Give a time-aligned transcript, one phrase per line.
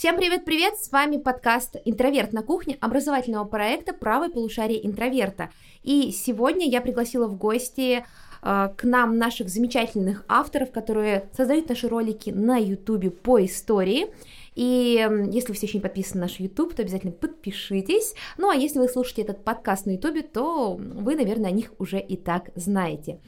[0.00, 0.78] Всем привет-привет!
[0.78, 5.50] С вами подкаст «Интроверт на кухне» образовательного проекта «Правое полушарие интроверта».
[5.82, 8.06] И сегодня я пригласила в гости
[8.42, 14.06] э, к нам наших замечательных авторов, которые создают наши ролики на YouTube по истории.
[14.54, 18.14] И если вы все еще не подписаны на наш YouTube, то обязательно подпишитесь.
[18.38, 22.00] Ну а если вы слушаете этот подкаст на YouTube, то вы, наверное, о них уже
[22.00, 23.20] и так знаете.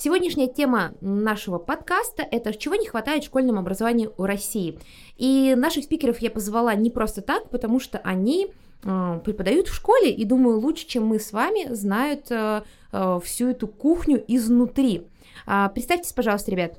[0.00, 4.78] Сегодняшняя тема нашего подкаста– это чего не хватает в школьном образовании у России.
[5.16, 8.46] И наших спикеров я позвала не просто так, потому что они
[8.84, 13.48] э, преподают в школе и, думаю, лучше, чем мы с вами, знают э, э, всю
[13.48, 15.02] эту кухню изнутри.
[15.46, 16.78] А, представьтесь, пожалуйста, ребят.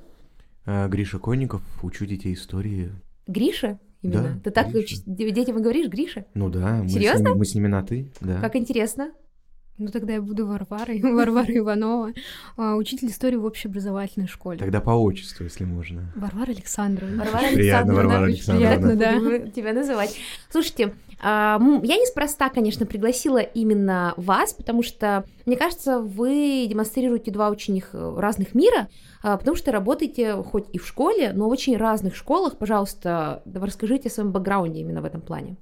[0.64, 2.90] Гриша Конников, учу детей истории.
[3.26, 3.78] Гриша?
[4.00, 4.22] Именно.
[4.22, 4.96] Да, Ты так Гриша.
[5.04, 6.24] детям и говоришь, Гриша?
[6.32, 7.28] Ну да, мы с, Серьезно?
[7.28, 8.40] ними, мы с ними на ты, да.
[8.40, 9.12] Как интересно.
[9.80, 12.12] Ну тогда я буду Варварой, Варвара Иванова,
[12.58, 14.58] а, учитель истории в общеобразовательной школе.
[14.58, 16.12] Тогда по отчеству, если можно.
[16.14, 17.24] Варвара Александровна.
[17.24, 18.96] Варвара Приятно, Александровна, Варвара очень Александровна.
[18.96, 19.50] приятно, Да.
[19.50, 20.16] тебя называть.
[20.50, 27.48] Слушайте, а, я неспроста, конечно, пригласила именно вас, потому что, мне кажется, вы демонстрируете два
[27.48, 28.88] очень разных мира,
[29.22, 32.58] а, потому что работаете хоть и в школе, но в очень разных школах.
[32.58, 35.56] Пожалуйста, расскажите о своем бэкграунде именно в этом плане.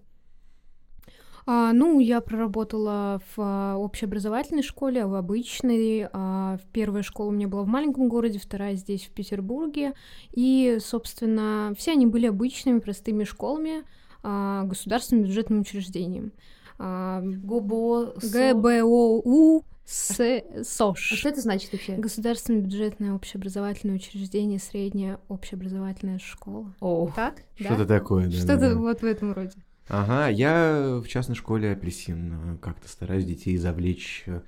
[1.51, 6.07] А, ну, я проработала в а, общеобразовательной школе, в обычной.
[6.13, 9.95] А, в первая школа у меня была в маленьком городе, вторая здесь, в Петербурге.
[10.31, 13.85] И, собственно, все они были обычными, простыми школами,
[14.23, 16.33] а, государственным бюджетным учреждением.
[16.79, 21.15] А, ГУБО, ГБОУ С- А СОШ.
[21.19, 21.95] что это значит вообще?
[21.95, 26.75] Государственное бюджетное общеобразовательное учреждение, средняя общеобразовательная школа.
[26.81, 27.37] О, Так?
[27.55, 28.33] Что-то такое, да.
[28.33, 28.75] Что-то да, да.
[28.75, 29.55] вот в этом роде.
[29.89, 34.41] Ага, я в частной школе апельсин э, как-то стараюсь детей завлечь э,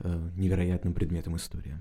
[0.00, 1.76] э, невероятным предметом истории.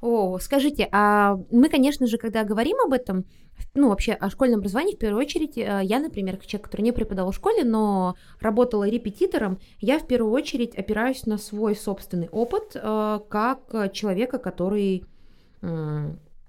[0.00, 3.26] О, скажите, а мы, конечно же, когда говорим об этом,
[3.74, 7.36] ну, вообще о школьном образовании, в первую очередь, я, например, человек, который не преподавал в
[7.36, 14.36] школе, но работала репетитором, я в первую очередь опираюсь на свой собственный опыт как человека,
[14.36, 15.04] который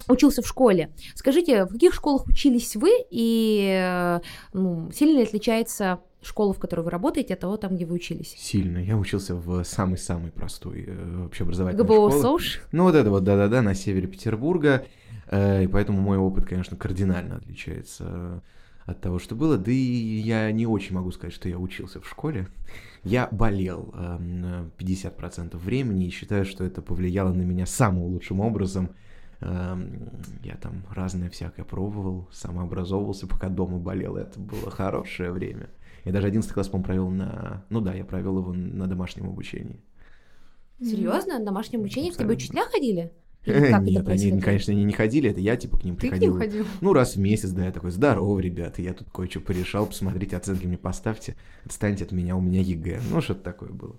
[0.08, 0.90] учился в школе.
[1.16, 4.20] Скажите, в каких школах учились вы, и э,
[4.54, 8.36] ну, сильно ли отличается школа, в которой вы работаете, от того, там, где вы учились?
[8.38, 8.80] Сильно.
[8.80, 12.22] Я учился в самой-самой простой э, общеобразовательной ГБО школе.
[12.22, 12.62] СОЖ?
[12.72, 14.86] Ну вот это вот, да-да-да, на севере Петербурга.
[15.30, 18.40] Э, И поэтому мой опыт, конечно, кардинально отличается э,
[18.86, 19.58] от того, что было.
[19.58, 22.48] Да и я не очень могу сказать, что я учился в школе.
[23.04, 28.40] Я болел э, м, 50% времени и считаю, что это повлияло на меня самым лучшим
[28.40, 28.90] образом.
[29.42, 30.10] Эм,
[30.44, 34.16] Я там разное всякое пробовал, самообразовывался, пока дома болел.
[34.16, 35.70] Это было хорошее время.
[36.04, 37.66] Я даже 11 класс, по-моему, провел на...
[37.70, 39.80] Ну да, я провел его на домашнем обучении.
[40.80, 41.40] Серьезно?
[41.40, 43.12] На домашнем учении к тебе учителя ходили?
[43.46, 46.32] Нет, они, конечно, они не ходили, это я типа к ним Ты к приходил.
[46.32, 46.66] ним ходил?
[46.82, 50.66] Ну, раз в месяц, да, я такой, здорово, ребята, я тут кое-что порешал, посмотрите, оценки
[50.66, 53.02] мне поставьте, отстаньте от меня, у меня ЕГЭ.
[53.12, 53.96] Ну, что-то такое было.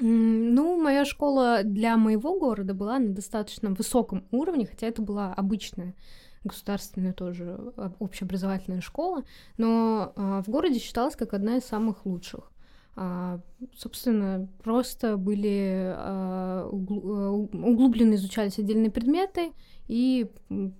[0.00, 5.94] Ну, моя школа для моего города была на достаточно высоком уровне, хотя это была обычная
[6.42, 9.24] государственная тоже а, общеобразовательная школа,
[9.56, 12.50] но а, в городе считалась как одна из самых лучших.
[12.96, 13.40] А,
[13.76, 19.52] собственно, просто были а, углу- углубленно изучались отдельные предметы,
[19.88, 20.30] и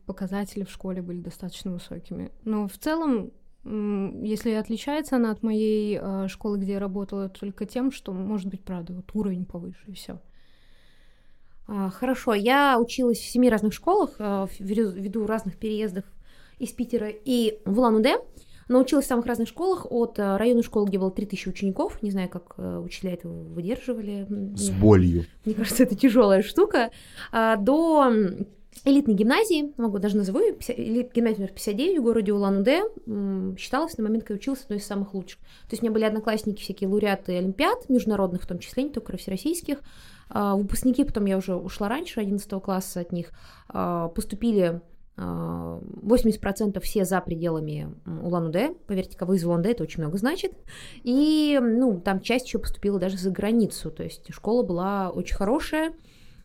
[0.06, 2.30] показатели в школе были достаточно высокими.
[2.44, 3.32] Но в целом,
[3.64, 8.62] если отличается она от моей а, школы, где я работала, только тем, что, может быть,
[8.62, 10.18] правда, вот уровень повыше, и все.
[11.66, 16.04] А, Хорошо, я училась в семи разных школах, в- ввиду разных переездов
[16.58, 18.16] из Питера и в Улан-Удэ.
[18.66, 22.10] Но училась в самых разных школах, от а, районной школы, где было 3000 учеников, не
[22.10, 24.26] знаю, как учителя это выдерживали.
[24.56, 25.24] С болью.
[25.44, 26.90] Мне кажется, это тяжелая штука.
[27.32, 28.10] А, До
[28.84, 32.82] элитной гимназии, могу даже назову ее, 50 элит- гимназия номер 59 в городе Улан-Удэ,
[33.56, 35.38] считалась на момент, когда училась, одной из самых лучших.
[35.40, 39.16] То есть у меня были одноклассники, всякие лауреаты олимпиад, международных в том числе, не только
[39.16, 39.80] всероссийских.
[40.28, 43.32] А, Выпускники, потом я уже ушла раньше, 11 класса от них,
[43.68, 44.80] а, поступили
[45.16, 48.74] а, 80% все за пределами Улан-Удэ.
[48.86, 50.52] Поверьте, кого из Улан-Удэ, это очень много значит.
[51.04, 53.90] И, ну, там часть еще поступила даже за границу.
[53.90, 55.92] То есть школа была очень хорошая.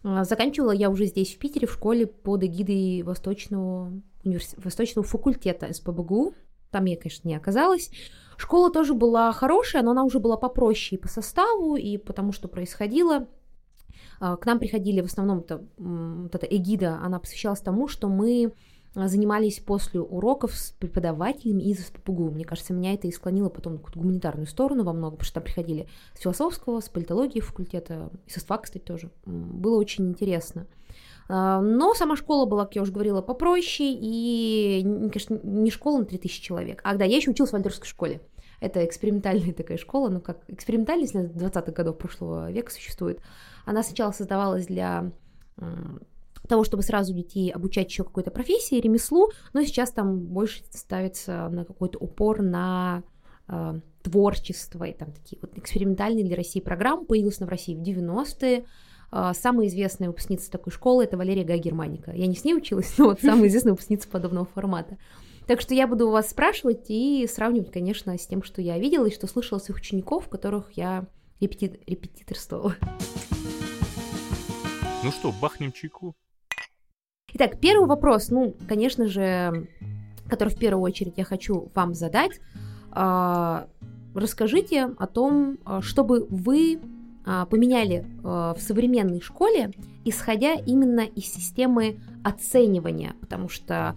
[0.03, 3.91] А, Заканчивала я уже здесь, в Питере, в школе под эгидой Восточного,
[4.23, 4.55] универс...
[4.57, 6.33] Восточного факультета СПБГУ.
[6.71, 7.91] Там я, конечно, не оказалась.
[8.37, 12.47] Школа тоже была хорошая, но она уже была попроще и по составу, и потому что
[12.47, 13.27] происходило.
[14.19, 18.07] А, К нам приходили в основном это, м, вот эта эгида, она посвящалась тому, что
[18.07, 18.53] мы
[18.95, 22.31] занимались после уроков с преподавателями из СППГУ.
[22.31, 25.43] Мне кажется, меня это и склонило потом какую-то гуманитарную сторону во многом, потому что там
[25.43, 29.11] приходили с философского, с политологии факультета, и со СФА, кстати, тоже.
[29.25, 30.67] Было очень интересно.
[31.27, 36.05] А, но сама школа была, как я уже говорила, попроще, и, конечно, не школа на
[36.05, 36.81] 3000 человек.
[36.83, 38.21] А, да, я еще училась в Вальдорфской школе.
[38.59, 43.21] Это экспериментальная такая школа, ну как экспериментальная, если 20-х годов прошлого века существует.
[43.65, 45.11] Она сначала создавалась для
[46.49, 51.63] того, чтобы сразу детей обучать еще какой-то профессии, ремеслу, но сейчас там больше ставится на
[51.63, 53.03] какой-то упор на
[53.47, 57.05] э, творчество и там такие вот экспериментальные для России программы.
[57.05, 58.65] Появилась в России в 90-е.
[59.11, 62.11] Э, самая известная выпускница такой школы это Валерия Гай Германика.
[62.11, 64.97] Я не с ней училась, но вот самая известная выпускница подобного формата.
[65.47, 69.05] Так что я буду у вас спрашивать и сравнивать, конечно, с тем, что я видела
[69.05, 71.05] и что слышала своих учеников, которых я
[71.39, 71.79] репети...
[71.87, 72.75] репетиторствовала.
[75.03, 76.15] Ну что, бахнем чайку?
[77.41, 79.69] Итак, первый вопрос, ну, конечно же,
[80.27, 82.41] который в первую очередь я хочу вам задать.
[82.91, 83.67] А,
[84.13, 86.81] расскажите о том, а, чтобы вы
[87.25, 89.71] а, поменяли в современной школе,
[90.03, 93.95] исходя именно из системы оценивания, потому что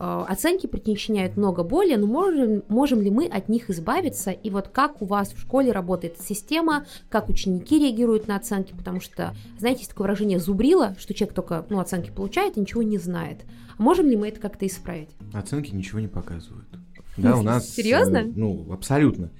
[0.00, 4.30] оценки причиняют много боли, но можем, можем ли мы от них избавиться?
[4.30, 9.00] И вот как у вас в школе работает система, как ученики реагируют на оценки, потому
[9.00, 12.98] что, знаете, есть такое выражение «зубрила», что человек только ну, оценки получает и ничего не
[12.98, 13.44] знает.
[13.76, 15.10] Можем ли мы это как-то исправить?
[15.34, 16.66] Оценки ничего не показывают.
[17.16, 17.68] Да, у нас...
[17.68, 18.18] Серьезно?
[18.18, 19.30] Э, ну, абсолютно.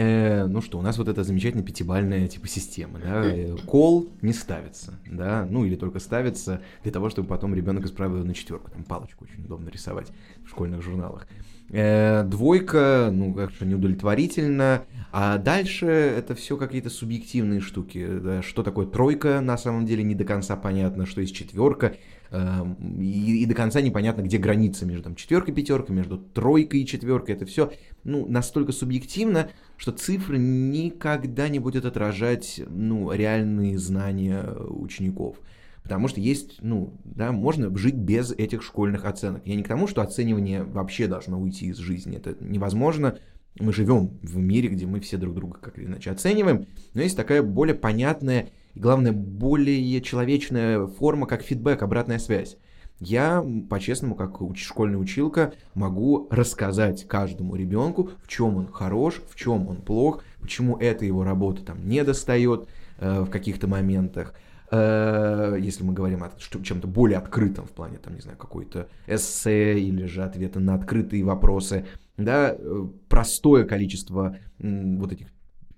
[0.00, 4.32] Э, ну что, у нас вот эта замечательная пятибальная типа система, да, э, кол не
[4.32, 8.82] ставится, да, ну или только ставится для того, чтобы потом ребенок исправил на четверку, там
[8.82, 10.10] палочку очень удобно рисовать
[10.42, 11.26] в школьных журналах.
[11.68, 18.08] Э, двойка, ну, как-то неудовлетворительно, а дальше это все какие-то субъективные штуки.
[18.22, 18.40] Да?
[18.40, 21.94] Что такое тройка, на самом деле не до конца понятно, что есть четверка,
[22.32, 27.34] и, и до конца непонятно, где граница между там, четверкой пятеркой, между тройкой и четверкой.
[27.34, 27.72] Это все
[28.04, 35.38] ну, настолько субъективно, что цифры никогда не будет отражать ну, реальные знания учеников.
[35.82, 39.44] Потому что есть, ну, да, можно жить без этих школьных оценок.
[39.44, 42.16] Я не к тому, что оценивание вообще должно уйти из жизни.
[42.16, 43.18] Это невозможно.
[43.58, 46.66] Мы живем в мире, где мы все друг друга как иначе оцениваем.
[46.94, 52.56] Но есть такая более понятная и, главное, более человечная форма, как фидбэк, обратная связь.
[53.00, 59.36] Я, по-честному, как уч- школьная училка, могу рассказать каждому ребенку, в чем он хорош, в
[59.36, 62.68] чем он плох, почему эта его работа там не достает
[62.98, 64.34] э, в каких-то моментах.
[64.70, 66.30] Э, если мы говорим о
[66.62, 71.24] чем-то более открытом в плане, там, не знаю, какой-то эссе или же ответы на открытые
[71.24, 71.86] вопросы,
[72.18, 75.28] да, э, простое количество м, вот этих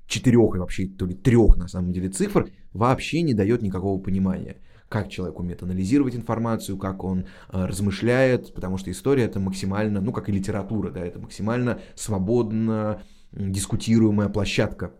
[0.08, 4.56] четырех и вообще то ли трех на самом деле цифр вообще не дает никакого понимания
[4.88, 7.24] как человек умеет анализировать информацию, как он э,
[7.64, 13.02] размышляет, потому что история это максимально, ну как и литература, да, это максимально свободно
[13.32, 14.92] дискутируемая площадка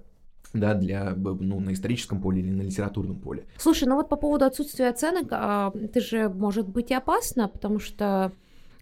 [0.54, 3.46] да, для, ну, на историческом поле или на литературном поле.
[3.58, 7.78] Слушай, ну вот по поводу отсутствия оценок, а, это же может быть и опасно, потому
[7.78, 8.32] что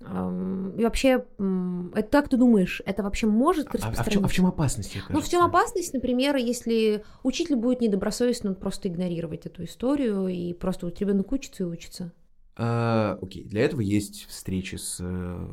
[0.00, 1.24] и вообще,
[1.94, 4.00] это как ты думаешь, это вообще может распространиться?
[4.00, 4.96] А, а, в, чем, а в чем опасность?
[5.10, 10.86] Ну, в чем опасность, например, если учитель будет недобросовестно просто игнорировать эту историю, и просто
[10.86, 12.12] вот ребенок учится и учится?
[12.56, 15.48] А, окей, для этого есть встречи с э,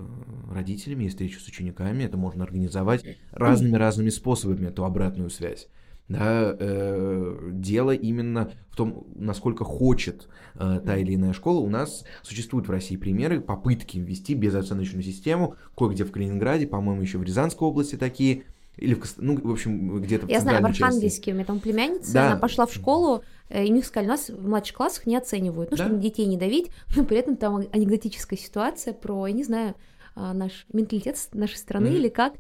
[0.50, 5.68] родителями, есть встречи с учениками, это можно организовать разными-разными способами, эту обратную связь
[6.10, 11.60] да, э, дело именно в том, насколько хочет э, та или иная школа.
[11.60, 17.18] У нас существуют в России примеры попытки ввести безоценочную систему, кое-где в Калининграде, по-моему, еще
[17.18, 18.44] в Рязанской области такие,
[18.78, 22.32] или в, ну, в общем, где-то Я знаю, в Архангельске у меня там племянница, да.
[22.32, 25.72] она пошла в школу, э, и у них сказали, нас в младших классах не оценивают,
[25.72, 25.86] ну, да?
[25.86, 29.76] чтобы детей не давить, но при этом там анекдотическая ситуация про, я не знаю,
[30.16, 31.98] а, наш менталитет нашей страны mm-hmm.
[31.98, 32.34] или как.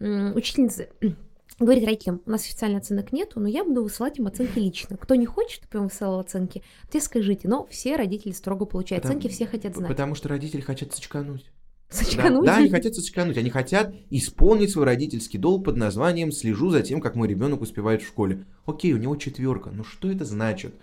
[0.00, 0.88] Учительница
[1.64, 4.96] говорит родителям, у нас официальных оценок нету, но я буду высылать им оценки лично.
[4.96, 7.48] Кто не хочет, чтобы я высылал оценки, те скажите.
[7.48, 9.88] Но все родители строго получают потому, оценки, все хотят знать.
[9.88, 11.44] Потому что родители хотят сочкануть.
[11.90, 12.46] Сочкануть?
[12.46, 13.36] Да, да, они хотят сочкануть.
[13.36, 18.02] Они хотят исполнить свой родительский долг под названием «Слежу за тем, как мой ребенок успевает
[18.02, 18.46] в школе».
[18.64, 19.70] Окей, у него четверка.
[19.70, 20.74] Но что это значит?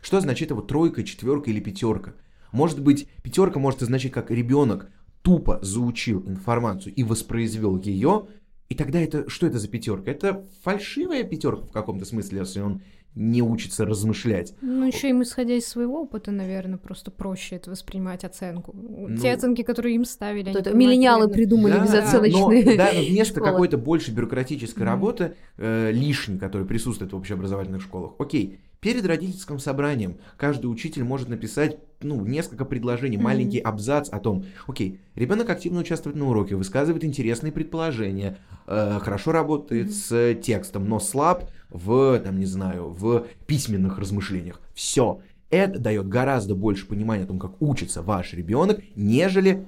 [0.00, 2.14] Что значит его тройка, четверка или пятерка?
[2.52, 4.90] Может быть, пятерка может означать, как ребенок
[5.22, 8.26] тупо заучил информацию и воспроизвел ее,
[8.68, 10.10] и тогда это что это за пятерка?
[10.10, 12.82] Это фальшивая пятерка в каком-то смысле, если он
[13.16, 14.54] не учится размышлять.
[14.60, 18.74] Ну, еще им, исходя из своего опыта, наверное, просто проще это воспринимать оценку.
[18.74, 22.64] Ну, Те оценки, которые им ставили, они это миллениалы придумали да, безоценочные.
[22.64, 28.12] Но, да, но вместо какой-то больше бюрократической работы, э, лишней, которая присутствует в общеобразовательных школах,
[28.18, 33.22] окей, перед родительским собранием каждый учитель может написать ну, несколько предложений, mm-hmm.
[33.22, 39.32] маленький абзац о том, окей, ребенок активно участвует на уроке, высказывает интересные предположения, э, хорошо
[39.32, 40.36] работает mm-hmm.
[40.36, 44.60] с текстом, но слаб в, там, не знаю, в письменных размышлениях.
[44.74, 45.20] Все.
[45.50, 49.66] Это дает гораздо больше понимания о том, как учится ваш ребенок, нежели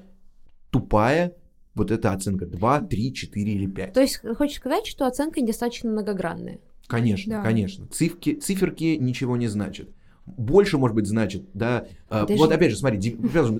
[0.70, 1.34] тупая
[1.74, 3.92] вот эта оценка 2, 3, 4 или 5.
[3.92, 6.58] То есть хочешь сказать, что оценка недостаточно многогранная?
[6.88, 7.42] Конечно, Да.
[7.42, 7.86] конечно.
[7.86, 9.90] Цифки, циферки ничего не значат.
[10.36, 11.86] Больше, может быть, значит, да.
[12.10, 12.98] э, Ты вот опять же, смотри,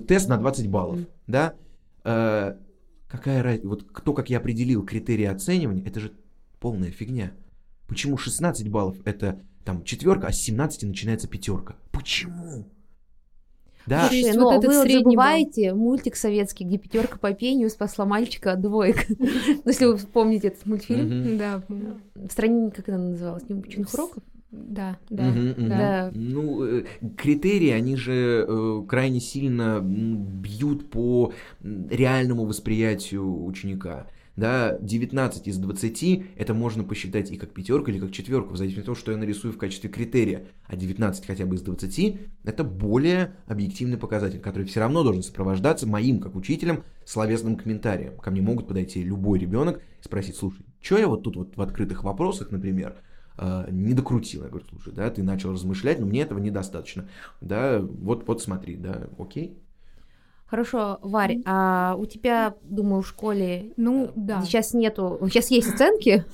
[0.07, 1.53] тест на 20 баллов, да.
[2.03, 2.55] Э,
[3.07, 3.67] какая разница?
[3.67, 6.13] Вот кто, как я определил критерии оценивания, это же
[6.59, 7.31] полная фигня.
[7.87, 11.75] Почему 16 баллов это там четверка, а с 17 начинается пятерка?
[11.91, 12.65] Почему?
[13.85, 14.87] Да, Слушай, но вы вот балл.
[14.87, 18.97] забываете мультик советский, где пятерка по пению спасла мальчика от двоек.
[19.19, 21.37] Ну, Если вы помните этот мультфильм.
[21.37, 21.99] Да, помню.
[22.13, 23.43] В стране, как она называлась?
[23.49, 24.23] Необученных уроков?
[24.51, 25.23] Да, да.
[25.23, 25.69] Мгм, мгм.
[25.69, 26.11] Да.
[26.13, 26.85] Ну, э,
[27.17, 34.07] критерии, они же э, крайне сильно бьют по реальному восприятию ученика.
[34.35, 38.79] Да, 19 из 20 это можно посчитать и как пятерку, или как четверку, в зависимости
[38.79, 40.45] от того, что я нарисую в качестве критерия.
[40.65, 45.87] А 19 хотя бы из 20 это более объективный показатель, который все равно должен сопровождаться
[45.87, 48.17] моим, как учителем, словесным комментарием.
[48.17, 51.61] Ко мне могут подойти любой ребенок и спросить, слушай, что я вот тут вот в
[51.61, 52.95] открытых вопросах, например,
[53.41, 54.43] а, не докрутил.
[54.43, 57.07] Я говорю, слушай, да, ты начал размышлять, но мне этого недостаточно.
[57.39, 59.57] Да, вот, вот смотри, да, окей.
[60.49, 64.41] Хорошо, Варь, а у тебя, думаю, в школе Ну, да.
[64.41, 66.25] сейчас нету, сейчас есть оценки.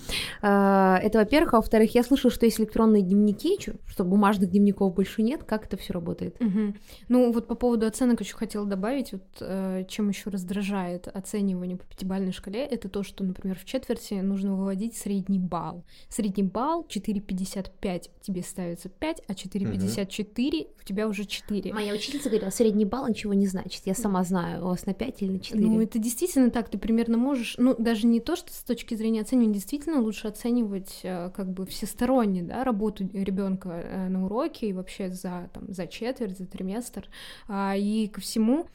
[0.42, 3.58] А, Это, во-первых, а во-вторых, я слышала, что есть электронные дневники,
[3.88, 5.44] что бумажных дневников больше нет.
[5.44, 6.40] Как это все работает?
[6.40, 6.76] Мгм.
[7.10, 11.86] Ну, вот по поводу оценок еще хотела добавить, вот э, чем еще раздражает оценивание по
[11.86, 15.84] пятибалльной шкале, это то, что, например, в четверти нужно выводить средний балл.
[16.10, 21.74] Средний балл 4,55 тебе ставится 5, а 4,54 у тебя уже 4.
[21.74, 23.82] Моя учительница говорила, средний балл ничего не значит.
[23.86, 25.66] Я сама знаю, у вас на 5 или на 4.
[25.66, 29.22] Ну, это действительно так, ты примерно можешь, ну, даже не то, что с точки зрения
[29.22, 34.74] оценивания, действительно лучше оценивать э, как бы всесторонне, да, работу ребенка э, на уроке и
[34.74, 37.10] вообще за, там, за четверть, за триместр.
[37.48, 38.68] А, и ко всему,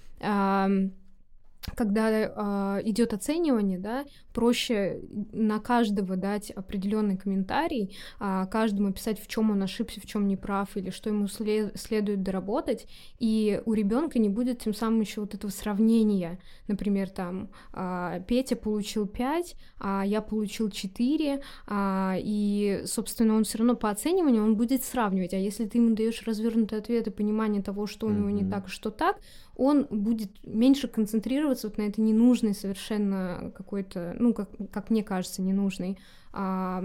[1.76, 5.00] когда идет оценивание, да, проще
[5.32, 10.36] на каждого дать определенный комментарий, а, каждому писать, в чем он ошибся, в чем не
[10.36, 12.86] прав, или что ему сле- следует доработать,
[13.18, 16.38] и у ребенка не будет тем самым еще вот этого сравнения.
[16.68, 23.58] Например, там а, Петя получил 5, а я получил 4, а, и, собственно, он все
[23.58, 25.34] равно по оцениванию он будет сравнивать.
[25.34, 28.50] А если ты ему даешь развернутый ответ и понимание того, что у него не Мгм.
[28.50, 29.18] так, и что так,
[29.60, 35.42] он будет меньше концентрироваться вот на этой ненужной совершенно какой-то, ну, как, как мне кажется,
[35.42, 35.98] ненужной
[36.32, 36.82] а,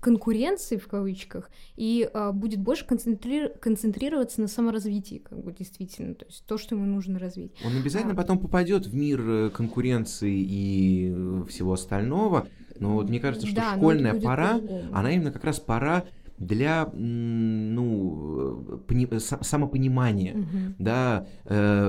[0.00, 6.24] конкуренции в кавычках и а, будет больше концентри- концентрироваться на саморазвитии, как бы действительно, то
[6.24, 7.52] есть то, что ему нужно развить.
[7.62, 8.16] Он обязательно А.
[8.16, 12.48] потом попадет в мир э, конкуренции и э, всего остального.
[12.78, 14.60] Но вот мне кажется, что Да, школьная пора,
[14.92, 16.04] она именно как раз пора
[16.38, 20.34] для, ну, э, са- самопонимания.
[20.34, 20.74] Мгм.
[20.78, 21.88] Да, э,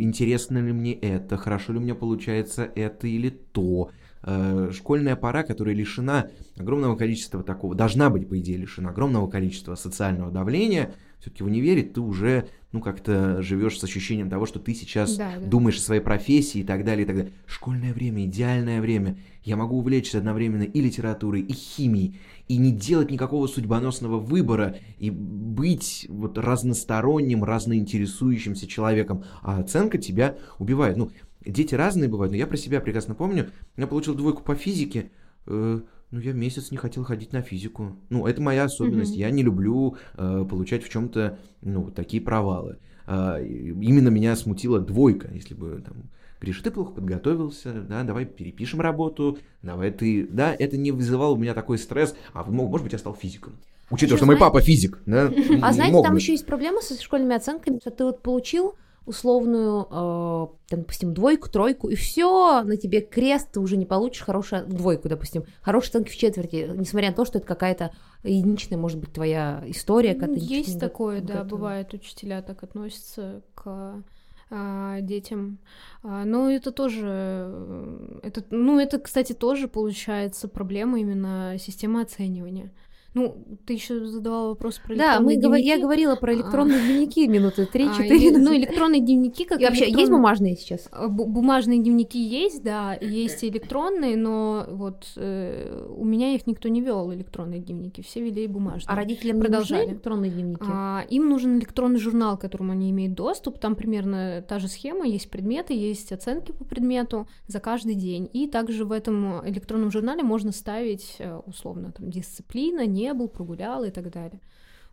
[0.00, 3.90] интересно ли мне это, хорошо ли у меня получается это или то.
[4.22, 6.26] Э, школьная пора, которая лишена
[6.58, 11.82] огромного количества такого, должна быть, по идее, лишена огромного количества социального давления, все-таки в универе
[11.82, 15.46] ты уже, ну, как-то живешь с ощущением того, что ты сейчас Да, да.
[15.46, 17.32] думаешь о своей профессии и так далее, и так далее.
[17.46, 19.18] Школьное время, идеальное время.
[19.42, 22.18] Я могу увлечься одновременно и литературой, и химией,
[22.48, 29.24] и не делать никакого судьбоносного выбора, и быть вот разносторонним, разноинтересующимся человеком.
[29.42, 30.96] А оценка тебя убивает.
[30.96, 31.10] Ну,
[31.44, 33.50] дети разные бывают, но я про себя прекрасно помню.
[33.76, 35.10] Я получил двойку по физике,
[35.46, 37.96] э, ну, я месяц не хотел ходить на физику.
[38.10, 39.12] Ну, это моя особенность.
[39.12, 39.20] Мгм.
[39.20, 42.78] Я не люблю э, получать в чем-то, ну, такие провалы.
[43.08, 46.10] И именно меня смутила двойка, если бы там
[46.40, 51.36] Гриша, ты плохо подготовился, да, давай перепишем работу, давай ты, да, это не вызывало у
[51.36, 53.54] меня такой стресс, а может быть, я стал физиком.
[53.90, 55.32] Учитывая, Еще что мой знаете- папа физик, да,
[55.62, 58.74] А знаете, там еще есть проблема со школьными оценками, что ты вот получил
[59.06, 64.22] условную, э, там, допустим, двойку, тройку, и все, на тебе крест, ты уже не получишь
[64.22, 67.92] хорошую двойку, допустим, хорошие оценки в четверти, несмотря на то, что это какая-то
[68.24, 71.48] единичная, может быть, твоя история, Ну, когда Есть такое, да, готова.
[71.48, 74.02] бывает, учителя так относятся к
[74.48, 75.58] а, детям.
[76.02, 82.72] А, но это тоже, э, это, ну, это, кстати, тоже получается проблема именно системы оценивания.
[83.16, 85.82] Ну, ты еще задавала вопрос про Да, мы электронные говор- я дневники.
[85.82, 88.06] говорила про электронные дневники минуты А, 3-4.
[88.14, 90.88] или- ну, электронные дневники, как И вообще, есть электронные- бумажные сейчас?
[90.92, 96.46] А, бу- Бумажные дневники есть, да, есть и электронные, но вот э, у меня их
[96.46, 98.92] никто не вел электронные дневники, все вели бумажные.
[98.92, 99.90] А родителям не нужны Продолжали.
[99.92, 100.66] электронные дневники?
[100.68, 103.58] А, им нужен электронный журнал, к которому они имеют доступ.
[103.58, 108.28] Там примерно та же схема, есть предметы, есть оценки по предмету за каждый день.
[108.34, 113.84] И также в этом электронном журнале можно ставить э, условно там дисциплина, не был, прогулял
[113.84, 114.40] и так далее.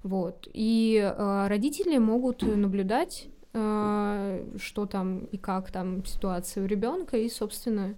[0.04, 0.48] Вот.
[0.54, 7.30] И э, родители могут наблюдать, э, что там и как там ситуация у ребенка, и,
[7.30, 7.96] собственно,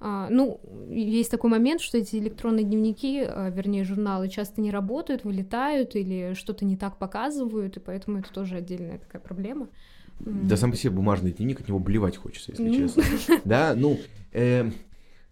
[0.00, 5.24] э, ну, есть такой момент, что эти электронные дневники, э, вернее, журналы часто не работают,
[5.24, 9.68] вылетают или что-то не так показывают, и поэтому это тоже отдельная такая проблема.
[10.20, 13.02] Да сам по себе бумажный дневник, от него блевать хочется, если честно.
[13.44, 13.98] Да, ну,
[14.32, 14.70] э,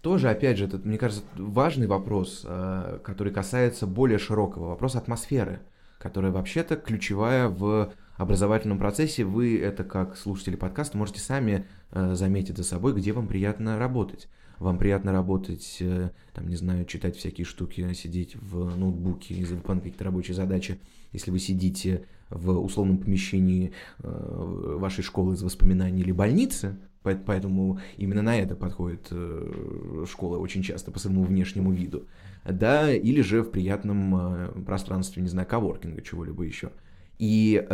[0.03, 5.61] тоже, опять же, это, мне кажется, важный вопрос, э, который касается более широкого вопроса атмосферы,
[5.99, 9.25] которая вообще-то ключевая в образовательном процессе.
[9.25, 14.29] Вы это, как слушатели подкаста, можете сами э, заметить за собой, где вам приятно работать.
[14.59, 19.85] Вам приятно работать, э, там, не знаю, читать всякие штуки, сидеть в ноутбуке и выполнять
[19.85, 20.81] какие-то рабочие задачи.
[21.13, 28.39] Если вы сидите в условном помещении вашей школы из воспоминаний или больницы, поэтому именно на
[28.39, 32.07] это подходит э, школа очень часто по своему внешнему виду,
[32.45, 36.73] да, или же в приятном э, пространстве, не знаю, коворкинга, чего-либо еще.
[37.19, 37.67] И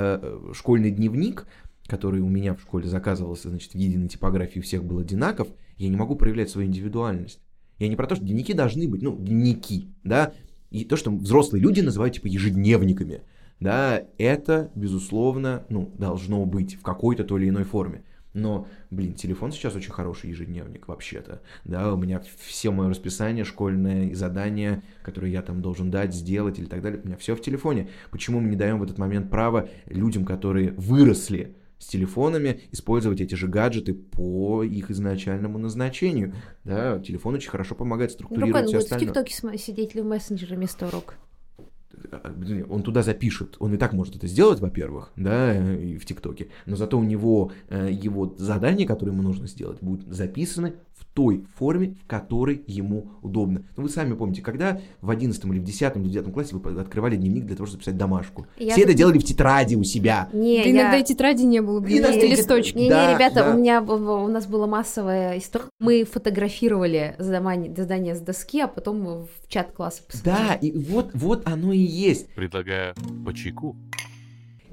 [0.54, 1.47] школьный дневник,
[1.87, 5.88] который у меня в школе заказывался, значит, в единой типографии у всех был одинаков, я
[5.88, 7.38] не могу проявлять свою индивидуальность.
[7.78, 10.33] Я не про то, что дневники должны быть, ну, дневники, да,
[10.71, 13.23] и то, что взрослые люди называют, типа, ежедневниками–
[13.61, 18.02] да, это, безусловно, ну, должно быть в какой-то той или иной форме.
[18.37, 21.40] Но, блин, телефон сейчас очень хороший ежедневник вообще-то.
[21.64, 26.59] Да, у меня все мое расписание школьное и задания, которые я там должен дать, сделать
[26.59, 27.88] или так далее, у меня все в телефоне.
[28.11, 33.35] Почему мы не даем в этот момент право людям, которые выросли с телефонами, использовать эти
[33.35, 36.35] же гаджеты по их изначальному назначению?
[36.62, 39.14] Да, телефон очень хорошо помогает структурировать ну, все остальное.
[39.14, 41.14] в ТикТоке сидеть или в мессенджере вместо урок?
[42.68, 46.76] Он туда запишет, он и так может это сделать, во-первых, да, и в ТикТоке, но
[46.76, 50.74] зато у него э, его задания, которые ему нужно сделать, будут записаны
[51.16, 53.62] той форме, в которой ему удобно.
[53.75, 56.78] Ну, вы сами помните, когда в 11 или в 10 или в 9 классе вы
[56.78, 58.46] открывали дневник для того, чтобы писать домашку.
[58.58, 58.73] Я...
[58.73, 60.28] Все это делали в тетради у себя.
[60.35, 60.70] Не, да я...
[60.70, 62.76] иногда и тетради не было, блин, и листочки.
[62.76, 63.54] Не, да, не, ребята, да.
[63.54, 65.64] у меня у нас была массовая история.
[65.81, 70.48] Мы фотографировали задание, задание с доски, а потом в чат класса посылали.
[70.48, 72.29] Да, и вот, вот оно и есть.
[72.35, 73.74] Предлагаю по чайку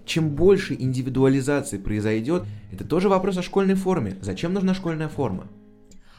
[0.06, 4.18] чем больше индивидуализации произойдет, это тоже вопрос о школьной форме.
[4.22, 5.48] Зачем нужна школьная форма?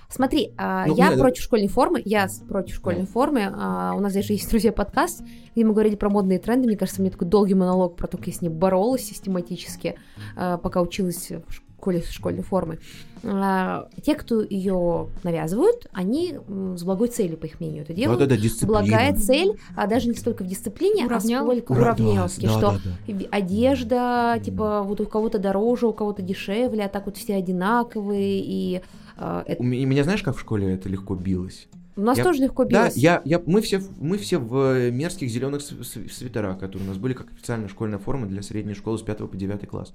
[0.08, 3.50] Смотри, а, ну, я нет, против школьной формы, я против школьной формы.
[3.52, 5.22] А, у нас даже есть друзья подкаст,
[5.54, 6.66] где мы говорили про модные тренды.
[6.68, 9.96] Мне кажется, у меня такой долгий монолог про то, как я с ней боролась систематически,
[10.36, 12.78] а, пока училась в школе школьной формы.
[13.22, 16.38] Те, кто ее навязывают, они
[16.76, 18.20] с благой целью, по их мнению, это делают.
[18.20, 18.80] Вот это дисциплина.
[18.80, 21.42] Благая цель, а даже не столько в дисциплине, Уравнял.
[21.42, 23.26] а сколько уравнеловки, да, что да, да.
[23.30, 28.82] одежда, типа, вот у кого-то дороже, у кого-то дешевле, а так вот все одинаковые, и
[29.16, 29.62] это...
[29.62, 31.68] У меня, знаешь, как в школе это легко билось?
[31.96, 32.94] У нас я, тоже легко билось.
[32.94, 37.12] Да, я, я, мы, все, мы все в мерзких зеленых свитерах, которые у нас были
[37.14, 39.94] как официальная школьная форма для средней школы с 5 по 9 класс.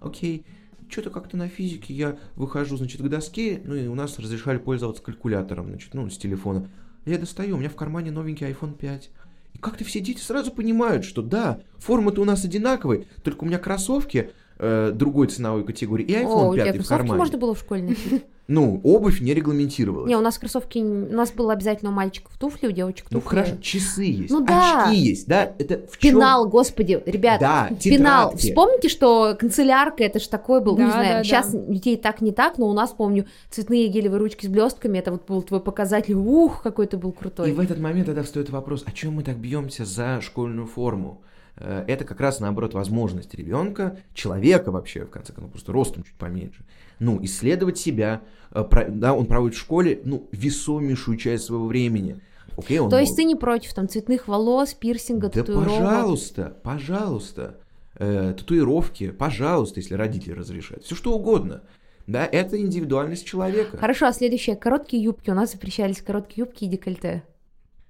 [0.00, 0.44] Окей,
[0.88, 5.02] что-то как-то на физике я выхожу, значит, к доске, ну и у нас разрешали пользоваться
[5.02, 6.68] калькулятором, значит, ну, с телефона.
[7.06, 9.10] Я достаю, у меня в кармане новенький iPhone 5.
[9.54, 13.58] И как-то все дети сразу понимают, что да, формы-то у нас одинаковые, только у меня
[13.58, 17.18] кроссовки э, другой ценовой категории и iPhone О, 5 в кармане.
[17.18, 18.24] можно было в школе носить?
[18.52, 20.08] Ну, обувь не регламентировалась.
[20.08, 23.14] Не, у нас кроссовки, у нас было обязательно у мальчиков туфли, у девочек туфли.
[23.14, 24.86] Ну хорошо, часы есть, ну, да.
[24.86, 25.52] очки есть, да?
[25.56, 26.14] Это в чем?
[26.14, 28.36] Пенал, господи, ребят, да, пенал.
[28.36, 31.60] Вспомните, что канцелярка, это же такой был, да, не знаю, да, сейчас да.
[31.60, 35.28] детей так не так, но у нас, помню, цветные гелевые ручки с блестками, это вот
[35.28, 37.50] был твой показатель, ух, какой ты был крутой.
[37.50, 41.22] И в этот момент тогда встает вопрос, о чем мы так бьемся за школьную форму?
[41.60, 46.14] Э, это как раз, наоборот, возможность ребенка, человека вообще, в конце концов, просто ростом чуть
[46.14, 46.64] поменьше,
[46.98, 52.20] ну, исследовать себя, э, да, он проводит в школе, ну, весомейшую часть своего времени.
[52.56, 55.78] Окей, он То есть ты не против там цветных волос, пирсинга, да татуировок?
[55.78, 57.56] пожалуйста, пожалуйста.
[57.96, 60.84] Э, татуировки, пожалуйста, если родители разрешают.
[60.84, 61.62] Все что угодно.
[62.06, 63.76] Да, это индивидуальность человека.
[63.76, 64.56] Хорошо, а следующее.
[64.56, 65.30] Короткие юбки.
[65.30, 67.22] У нас запрещались короткие юбки и декольте.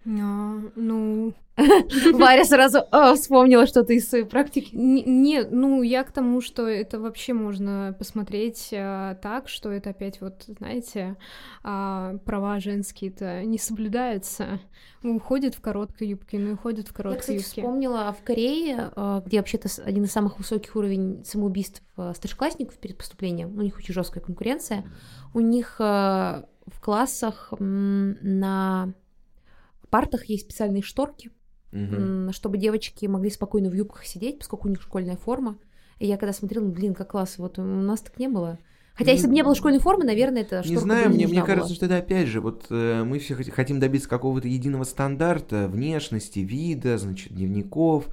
[0.07, 1.35] А, ну...
[2.15, 4.71] Варя сразу а, вспомнила что-то из своей практики.
[4.73, 10.23] Нет, ну я к тому, что это вообще можно посмотреть а, так, что это опять
[10.23, 11.17] вот, знаете,
[11.63, 14.61] а, права женские-то не соблюдаются.
[15.03, 17.61] Уходит в короткой юбке, ну уходит в короткой я, кстати, юбке.
[17.61, 22.97] вспомнила в Корее, а, где вообще-то один из самых высоких уровней самоубийств а, старшеклассников перед
[22.97, 24.85] поступлением, у них очень жесткая конкуренция,
[25.35, 28.95] у них а, в классах на
[29.91, 31.31] партах есть специальные шторки,
[31.73, 32.33] угу.
[32.33, 35.59] чтобы девочки могли спокойно в юбках сидеть, поскольку у них школьная форма.
[35.99, 38.59] И я когда смотрела, блин, как класс, вот у нас так не было.
[38.95, 41.87] Хотя, если бы не было школьной формы, наверное, это Не знаю, мне, мне кажется, что
[41.87, 47.33] это опять же, вот э, мы все хотим добиться какого-то единого стандарта внешности, вида, значит,
[47.33, 48.09] дневников.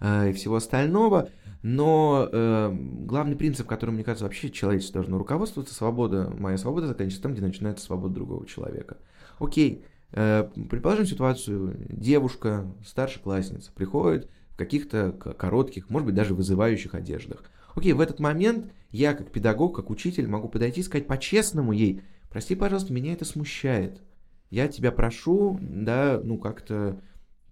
[0.00, 1.28] э, и всего остального.
[1.62, 7.22] Но э, главный принцип, которым, мне кажется, вообще человечество должно руководствоваться, свобода, моя свобода заканчивается
[7.22, 8.96] там, где начинается свобода другого человека.
[9.38, 17.44] Окей, предположим ситуацию, девушка, старшеклассница, приходит в каких-то коротких, может быть, даже вызывающих одеждах.
[17.74, 22.02] Окей, в этот момент я, как педагог, как учитель, могу подойти и сказать по-честному ей,
[22.28, 24.02] прости, пожалуйста, меня это смущает.
[24.50, 27.00] Я тебя прошу, да, ну как-то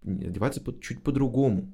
[0.03, 1.73] одеваться чуть по-другому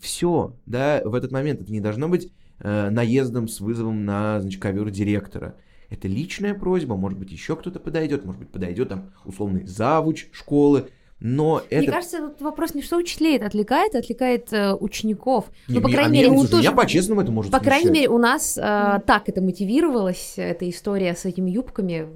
[0.00, 4.60] все, да, в этот момент это не должно быть э, наездом с вызовом на, значит,
[4.60, 5.56] ковер директора.
[5.90, 10.88] Это личная просьба, может быть, еще кто-то подойдет, может быть, подойдет там условный завуч школы,
[11.20, 11.82] но это...
[11.82, 15.50] Мне кажется, этот вопрос не что учителей это отвлекает, отвлекает э, учеников.
[15.68, 16.72] Не, ну, по крайней мере, у тоже...
[16.72, 17.82] по-честному это может По смущать.
[17.82, 19.02] крайней мере, у нас э, mm.
[19.04, 22.08] так это мотивировалось, эта история с этими юбками.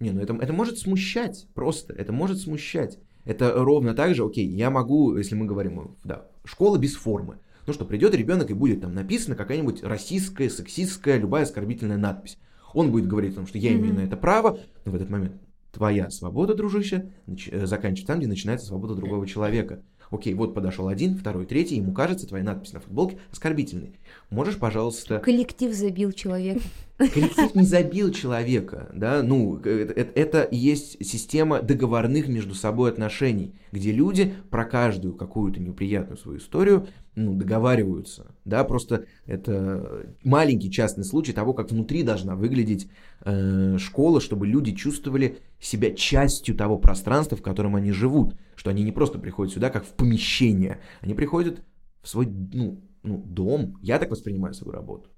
[0.00, 2.98] Не, ну это, это может смущать, просто, это может смущать.
[3.24, 7.38] Это ровно так же, окей, я могу, если мы говорим, да, школа без формы.
[7.66, 12.38] Ну что, придет ребенок и будет там написана какая-нибудь расистская, сексистская, любая оскорбительная надпись.
[12.74, 13.98] Он будет говорить о том, что я имею mm-hmm.
[13.98, 15.32] на это право, но в этот момент
[15.72, 19.82] твоя свобода, дружище, э, заканчивается там, где начинается свобода другого человека.
[20.10, 23.98] Окей, вот подошел один, второй, третий, ему кажется твоя надпись на футболке оскорбительной.
[24.30, 25.18] Можешь, пожалуйста...
[25.18, 26.60] Коллектив забил человека.
[26.96, 33.92] Коллектив не забил человека, да, ну, это, это есть система договорных между собой отношений, где
[33.92, 41.32] люди про каждую какую-то неприятную свою историю ну, договариваются, да, просто это маленький частный случай
[41.32, 42.88] того, как внутри должна выглядеть
[43.24, 48.84] э, школа, чтобы люди чувствовали себя частью того пространства, в котором они живут, что они
[48.84, 51.62] не просто приходят сюда как в помещение, они приходят
[52.02, 55.08] в свой, ну, ну дом, я так воспринимаю свою работу.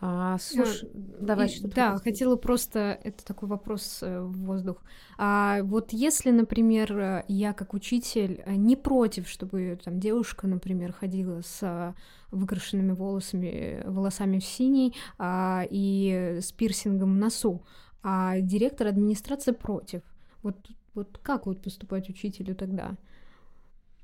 [0.00, 2.00] А, слушай, а, давай что Да, хотела.
[2.00, 4.82] хотела просто, это такой вопрос э, в воздух.
[5.16, 11.42] А вот если, например, э, я как учитель не против, чтобы там девушка, например, ходила
[11.42, 11.94] с
[12.32, 17.64] выкрашенными волосами, волосами в синий а, и с пирсингом в носу,
[18.02, 20.02] а директор администрации против,
[20.42, 20.56] вот,
[20.94, 22.96] вот как вот поступать учителю тогда?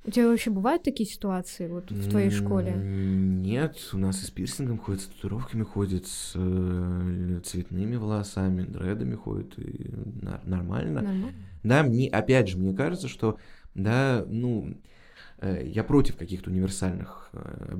[0.02, 2.74] У тебя вообще бывают такие ситуации вот в твоей школе?
[2.74, 9.14] Нет, у нас и с пирсингом ходят, с татуировками ходят, с э, цветными волосами, дредами
[9.14, 9.90] ходят, и
[10.22, 11.02] нормально.
[11.02, 11.32] Нормально?
[11.62, 13.36] Да, мне, опять же, мне кажется, что,
[13.74, 14.74] да, ну,
[15.38, 17.76] э, я против каких-то универсальных, э,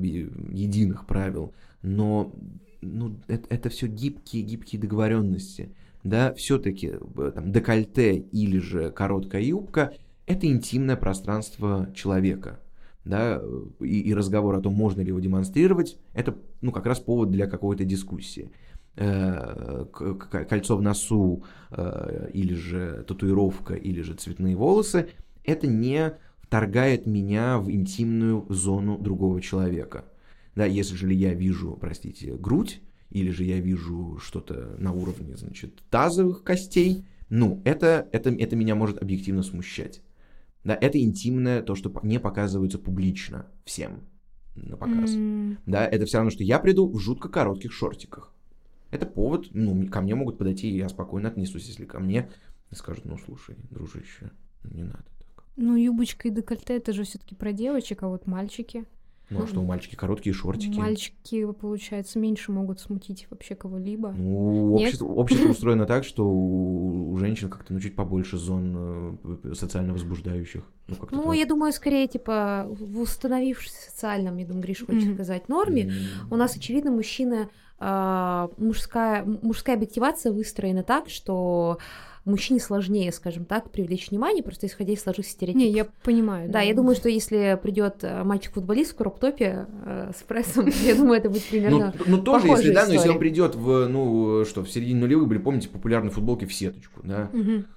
[0.53, 2.35] единых правил, но
[2.83, 5.75] ну, это, это все гибкие, гибкие договоренности.
[6.05, 6.93] Да, все-таки
[7.35, 9.95] там декольте или же короткая юбка–
[10.31, 12.61] это интимное пространство человека.
[13.05, 13.41] Да,
[13.81, 17.47] и, и разговор о том, можно ли его демонстрировать, это ну, как раз повод для
[17.47, 18.51] какой-то дискуссии.
[18.97, 25.09] Э, кольцо в носу, э, или же татуировка, или же цветные волосы,
[25.45, 26.13] это не
[26.43, 30.05] вторгает меня в интимную зону другого человека.
[30.55, 35.83] Да, если же я вижу, простите, грудь, или же я вижу что-то на уровне, значит,
[35.89, 40.03] тазовых костей, ну, это, это, это меня может объективно смущать.
[40.65, 44.01] Да, это интимное, то, что не показывается публично всем
[44.55, 45.11] на показ.
[45.11, 45.57] Mm.
[45.67, 48.35] Да, это все равно, что я приду в жутко коротких шортиках.
[48.91, 52.29] Это повод, ну, ко мне могут подойти, и я спокойно отнесусь, если ко мне
[52.73, 54.33] скажут, ну, слушай, дружище,
[54.65, 55.45] не надо так.
[55.57, 58.85] Ну, юбочка и декольте, это же все таки про девочек, а вот мальчики...
[59.31, 60.77] Ну, а что, у мальчики короткие шортики?
[60.77, 64.11] Мальчики, получается, меньше могут смутить вообще кого-либо.
[64.11, 69.93] Ну, общество, общество устроено так, что у, женщин как-то ну, чуть побольше зон э, социально
[69.93, 70.65] возбуждающих.
[70.89, 71.35] Ну, ну так.
[71.37, 75.15] я думаю, скорее, типа, в установившемся социальном, я думаю, Гриш хочет mm-hmm.
[75.15, 76.33] сказать, норме, mm-hmm.
[76.33, 81.79] у нас, очевидно, мужчина, э, мужская, мужская объективация выстроена так, что
[82.31, 85.63] мужчине сложнее, скажем так, привлечь внимание, просто исходя из сложившихся стереотипов.
[85.63, 86.47] Не, я понимаю.
[86.47, 90.95] Да, да я думаю, что если придет э, мальчик-футболист в кроп-топе э, с прессом, я
[90.95, 94.45] думаю, это будет примерно Ну, ну тоже, если, да, но если он придет в, ну,
[94.45, 97.31] что, в середине нулевых были, помните, популярные футболки в сеточку, да?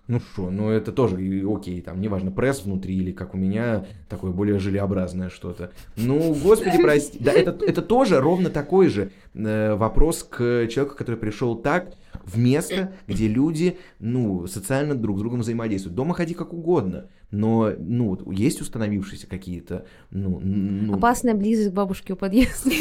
[0.07, 1.15] Ну что, ну это тоже
[1.49, 5.71] окей, там, неважно, пресс внутри или как у меня, такое более желеобразное что-то.
[5.95, 7.19] Ну, господи, прости.
[7.19, 11.93] Да, это, это тоже ровно такой же э, вопрос к человеку, который пришел так,
[12.25, 15.95] в место, где люди, ну, социально друг с другом взаимодействуют.
[15.95, 20.95] Дома ходи как угодно, но, ну, есть установившиеся какие-то, ну, ну...
[20.95, 22.71] Опасная близость к бабушке у подъезда.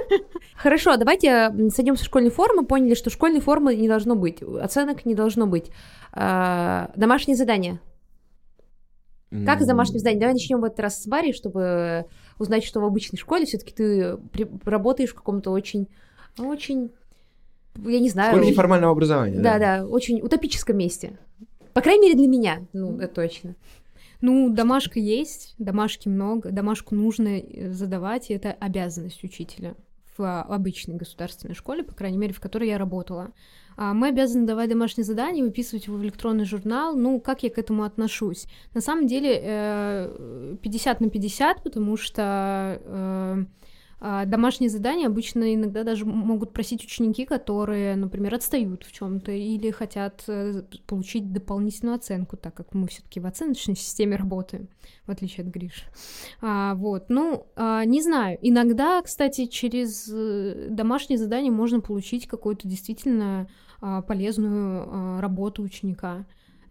[0.56, 5.14] Хорошо, давайте сойдем со школьной формы, поняли, что школьной формы не должно быть, оценок не
[5.14, 5.70] должно быть.
[6.12, 7.80] А, домашнее задание.
[9.44, 10.20] Как с домашним заданием?
[10.20, 12.06] Давай начнем в этот раз с Барри, чтобы
[12.38, 14.18] узнать, что в обычной школе все-таки ты
[14.64, 15.86] работаешь в каком-то очень,
[16.38, 16.92] очень
[17.84, 18.34] я не знаю...
[18.34, 19.38] Школе неформального образования.
[19.38, 21.18] Да, да, да, очень утопическом месте.
[21.72, 23.54] По крайней мере, для меня, ну, это точно.
[24.20, 29.76] Ну, домашка есть, домашки много, домашку нужно э, задавать, и это обязанность учителя
[30.16, 33.30] в обычной государственной школе, по крайней мере, в которой я работала.
[33.76, 36.96] А, мы обязаны давать домашние задания, выписывать его в электронный журнал.
[36.96, 38.46] Ну, как я к этому отношусь?
[38.74, 40.10] На самом деле
[40.60, 43.44] 50 э, на 50, потому что э, а,
[44.00, 50.22] домашние задания обычно иногда даже могут просить ученики, которые, например, отстают в чем-то или хотят
[50.28, 54.68] э, получить дополнительную оценку, так как мы все-таки в оценочной системе работаем,
[55.06, 55.84] в отличие от Гриш.
[56.40, 58.38] А, вот, ну, а, не знаю.
[58.40, 63.48] Иногда, кстати, через э, домашние задания можно получить какую-то действительно
[63.80, 66.26] а, полезную а, работу ученика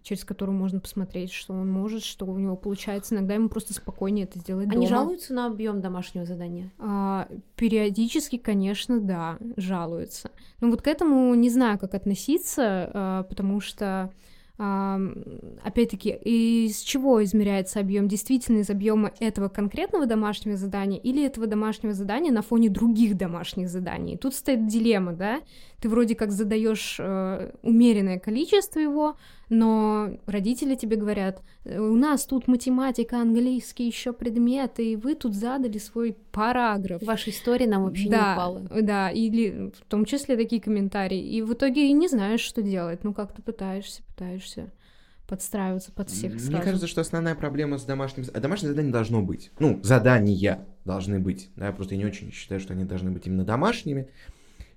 [0.07, 3.13] через которую можно посмотреть, что он может, что у него получается.
[3.13, 4.87] Иногда ему просто спокойнее это сделать Они дома.
[4.87, 6.71] жалуются на объем домашнего задания?
[6.79, 10.31] А, периодически, конечно, да, жалуются.
[10.61, 14.11] Но вот к этому не знаю, как относиться, а, потому что
[14.59, 18.07] опять-таки, из чего измеряется объем?
[18.07, 23.69] Действительно из объема этого конкретного домашнего задания или этого домашнего задания на фоне других домашних
[23.69, 24.17] заданий?
[24.17, 25.41] Тут стоит дилемма, да?
[25.79, 29.15] Ты вроде как задаешь э, умеренное количество его,
[29.49, 35.77] но родители тебе говорят, у нас тут математика, английский, еще предметы, и вы тут задали
[35.77, 37.03] свой параграф.
[37.03, 38.61] Ваша история нам вообще да, не упала.
[38.81, 41.21] Да, или в том числе такие комментарии.
[41.21, 43.03] И в итоге и не знаешь, что делать.
[43.03, 44.71] Ну, как ты пытаешься, пытаешься
[45.27, 46.63] подстраиваться под всех Мне сразу.
[46.63, 48.25] кажется, что основная проблема с домашним...
[48.33, 49.51] А домашнее задание должно быть.
[49.59, 51.49] Ну, задания должны быть.
[51.55, 54.07] Да, просто я не очень считаю, что они должны быть именно домашними.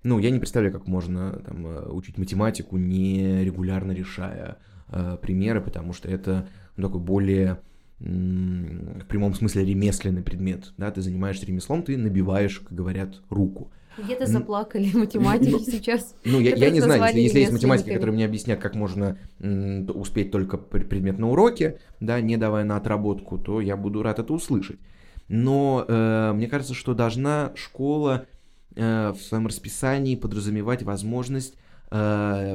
[0.02, 4.56] Ну, я не представляю, как можно там, э, учить математику, не регулярно решая
[4.88, 7.58] э, примеры, потому что это ну, такой более
[7.98, 10.72] в прямом смысле ремесленный предмет.
[10.78, 13.70] Да, ты занимаешься ремеслом, ты набиваешь, как говорят, руку.
[13.98, 16.14] Где-то заплакали математики сейчас.
[16.24, 20.30] Ну, я, я не знаю, если, если есть математики, которые мне объяснят, как можно успеть
[20.30, 24.78] только предмет на уроке, да, не давая на отработку, то я буду рад это услышать.
[25.28, 28.26] Но э, мне кажется, что должна школа
[28.74, 31.56] в своем расписании подразумевать возможность
[31.90, 32.54] э,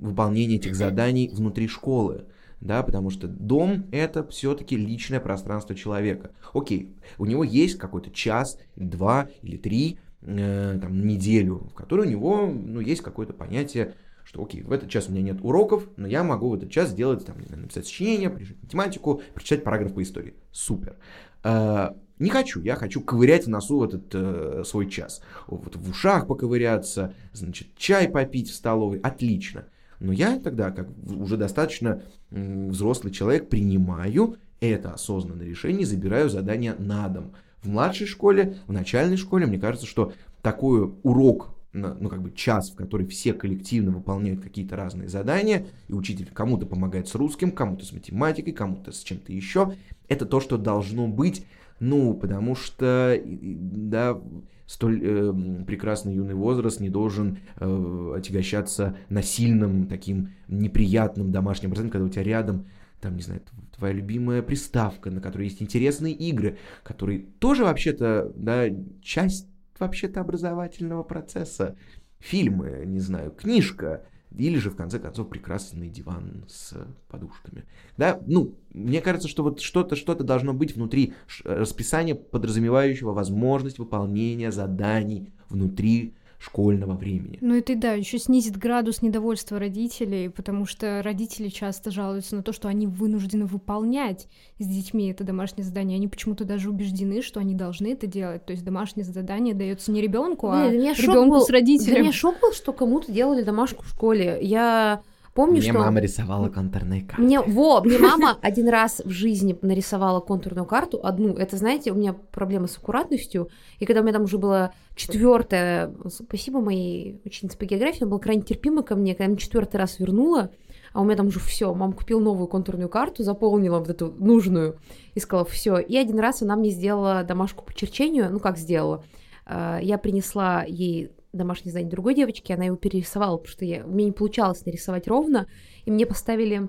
[0.00, 2.26] выполнения этих заданий внутри школы.
[2.60, 6.32] Да, потому что дом это все-таки личное пространство человека.
[6.52, 12.10] Окей, у него есть какой-то час, два или три э, там, неделю, в которой у
[12.10, 16.08] него ну, есть какое-то понятие, что окей, в этот час у меня нет уроков, но
[16.08, 20.34] я могу в этот час сделать, там, написать сочинение, прижать математику, прочитать параграф по истории.
[20.50, 20.96] Супер.
[21.44, 25.22] Э, не хочу, я хочу ковырять в носу этот э, свой час.
[25.46, 28.98] Вот в ушах поковыряться, значит, чай попить в столовой.
[28.98, 29.66] Отлично.
[30.00, 37.08] Но я тогда, как уже достаточно взрослый человек, принимаю это осознанное решение, забираю задание на
[37.08, 37.32] дом.
[37.62, 42.70] В младшей школе, в начальной школе, мне кажется, что такой урок, ну как бы час,
[42.70, 47.84] в который все коллективно выполняют какие-то разные задания, и учитель кому-то помогает с русским, кому-то
[47.84, 49.74] с математикой, кому-то с чем-то еще,
[50.08, 51.44] это то, что должно быть
[51.80, 54.20] ну, потому что, да,
[54.66, 62.06] столь э, прекрасный юный возраст не должен э, отягощаться насильным, таким неприятным домашним образованием, когда
[62.06, 62.66] у тебя рядом,
[63.00, 63.40] там, не знаю,
[63.76, 68.64] твоя любимая приставка, на которой есть интересные игры, которые тоже вообще-то, да,
[69.02, 71.76] часть вообще-то образовательного процесса.
[72.18, 74.02] Фильмы, не знаю, книжка,
[74.36, 76.74] или же, в конце концов, прекрасный диван с
[77.08, 77.64] подушками.
[77.96, 81.14] Да, ну, мне кажется, что вот что-то что должно быть внутри
[81.44, 87.38] расписания, подразумевающего возможность выполнения заданий внутри школьного времени.
[87.40, 92.52] Ну это да, еще снизит градус недовольства родителей, потому что родители часто жалуются на то,
[92.52, 95.96] что они вынуждены выполнять с детьми это домашнее задание.
[95.96, 98.46] Они почему-то даже убеждены, что они должны это делать.
[98.46, 101.94] То есть домашнее задание дается не ребенку, а ребенку с родителем.
[101.94, 104.38] Для меня шок был, что кому-то делали домашку в школе.
[104.40, 105.02] Я
[105.38, 105.78] помню, мне что...
[105.78, 107.22] мама рисовала контурные карты.
[107.22, 111.32] Мне, во, мне мама один раз в жизни нарисовала контурную карту, одну.
[111.34, 113.48] Это, знаете, у меня проблема с аккуратностью,
[113.78, 118.18] и когда у меня там уже было четвертое, спасибо моей ученице по географии, она была
[118.18, 120.50] крайне терпима ко мне, когда я четвертый раз вернула,
[120.92, 124.80] а у меня там уже все, мама купила новую контурную карту, заполнила вот эту нужную
[125.14, 125.78] и сказала все.
[125.78, 129.04] И один раз она мне сделала домашку по черчению, ну как сделала,
[129.46, 134.04] а, я принесла ей домашнее задание другой девочки, она его перерисовала, потому что я, мне
[134.06, 135.46] не получалось нарисовать ровно,
[135.84, 136.68] и мне поставили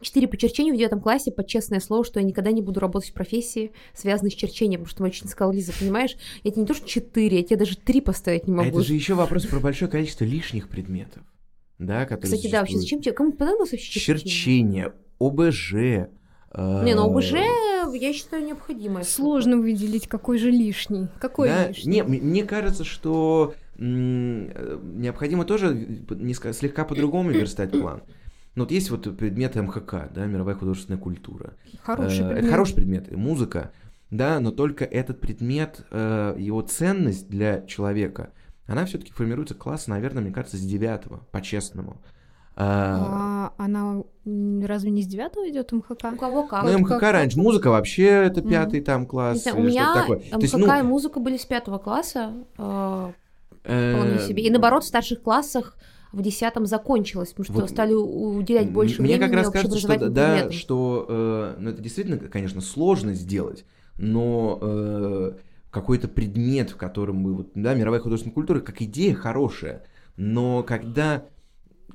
[0.00, 3.10] 4 по черчению в девятом классе под честное слово, что я никогда не буду работать
[3.10, 6.66] в профессии, связанной с черчением, потому что мой учитель сказал, Лиза, понимаешь, я тебе не
[6.66, 8.68] то что 4, я тебе даже 3 поставить не могу.
[8.68, 11.22] А это же еще вопрос про большое количество лишних предметов,
[11.78, 14.24] да, которые Кстати, да, вообще зачем тебе, кому понадобилось вообще черчение?
[14.24, 16.08] Черчение, ОБЖ,
[16.54, 17.32] не, ну ОБЖ,
[17.94, 19.04] я считаю, необходимое.
[19.04, 21.08] Сложно выделить, какой же лишний.
[21.18, 21.68] Какой да?
[21.68, 21.90] лишний?
[21.90, 25.86] Не, мне кажется, что необходимо тоже
[26.52, 28.02] слегка по-другому верстать план.
[28.54, 31.54] Ну, вот есть вот предмет МХК, да, мировая художественная культура.
[31.82, 32.50] Хороший Э, Это предмет.
[32.50, 33.72] хороший предмет, музыка,
[34.10, 38.30] да, но только этот предмет, э, его ценность для человека,
[38.66, 42.02] она все-таки формируется класс, наверное, мне кажется, с девятого, по-честному.
[42.54, 44.02] А, А она
[44.66, 46.04] разве не с девятого идет МХК?
[46.12, 46.64] У кого как.
[46.64, 50.18] Ну, МХК как- раньше, музыка вообще это пятый там Не класс знаю, у меня такое.
[50.18, 53.12] То есть, МХК ну, и музыка были с пятого класса, э, э,
[53.62, 54.44] вполне себе.
[54.44, 55.76] И наоборот, в старших классах
[56.12, 59.88] в десятом закончилось, потому что Вот стали уделять больше Мне времени как раз кажется, что
[59.88, 60.52] общеобразовательным да, предметам.
[60.52, 63.64] что э, ну, это действительно, конечно, сложно сделать,
[63.98, 65.32] но э,
[65.70, 71.24] какой-то предмет, в котором мы вот, да, мировая художественная культура, как идея хорошая, но когда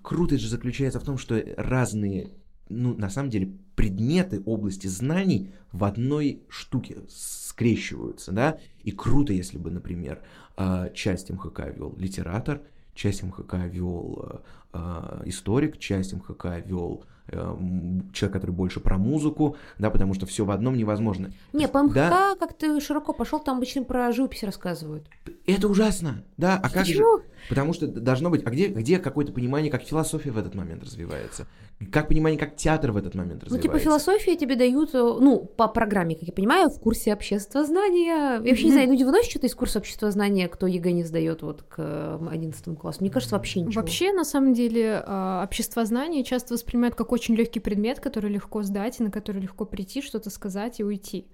[0.02, 2.32] крутость же заключается в том, что разные,
[2.70, 9.60] ну, на самом деле, предметы области знаний в одной штуке скрещиваются, да, и круто, если
[9.60, 10.47] бы, например, э,
[10.94, 12.62] часть МХК вел литератор,
[12.98, 14.44] часть МХК вел
[14.74, 20.46] э, э, историк, часть МХК вел человек, который больше про музыку, да, потому что все
[20.46, 21.32] в одном невозможно.
[21.54, 22.36] Не, по МХК Да.
[22.40, 25.06] как ты широко пошел, там обычно про живопись рассказывают.
[25.46, 26.94] Это ужасно, да, а как же?
[26.94, 27.20] Почему?
[27.50, 31.46] Потому что должно быть, а где, где какое-то понимание, как философия в этот момент развивается?
[31.92, 33.62] Как понимание, как театр в этот момент Ну, развивается?
[33.70, 38.08] типа, философию тебе дают, э, ну, по программе, как я понимаю, в курсе обществознания.
[38.08, 41.62] Я вообще не знаю, люди выносят что-то из курса обществознания, кто ЕГЭ не сдает вот
[41.62, 42.98] к 11 классу.
[43.02, 43.82] Мне кажется, вообще ничего.
[43.82, 49.00] Вообще, на самом деле, а, обществознание часто воспринимают как очень легкий предмет, который легко сдать,
[49.00, 51.28] и на который легко прийти, что-то сказать и уйти.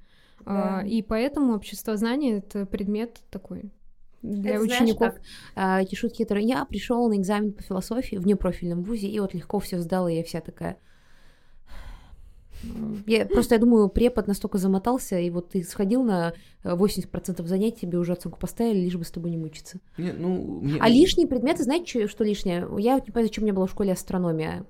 [0.45, 0.87] А, Да.
[0.87, 3.71] И поэтому обществознание это предмет такой
[4.21, 5.13] для Это знаешь, учеников.
[5.13, 5.21] как,
[5.55, 9.33] а, эти шутки, которые я пришел на экзамен по философии в непрофильном вузе, и вот
[9.33, 10.77] легко все сдала, и я вся такая.
[13.07, 17.81] Я просто, я думаю, препод настолько замотался, и вот ты сходил на э, 80% занятий,
[17.81, 19.79] тебе уже оценку поставили, лишь бы с тобой не мучиться.
[19.97, 22.65] Не, ну, мне- А лишние предметы, знаете, что, что лишнее?
[22.79, 24.65] Я вот не понимаю, зачем у меня была в школе астрономия.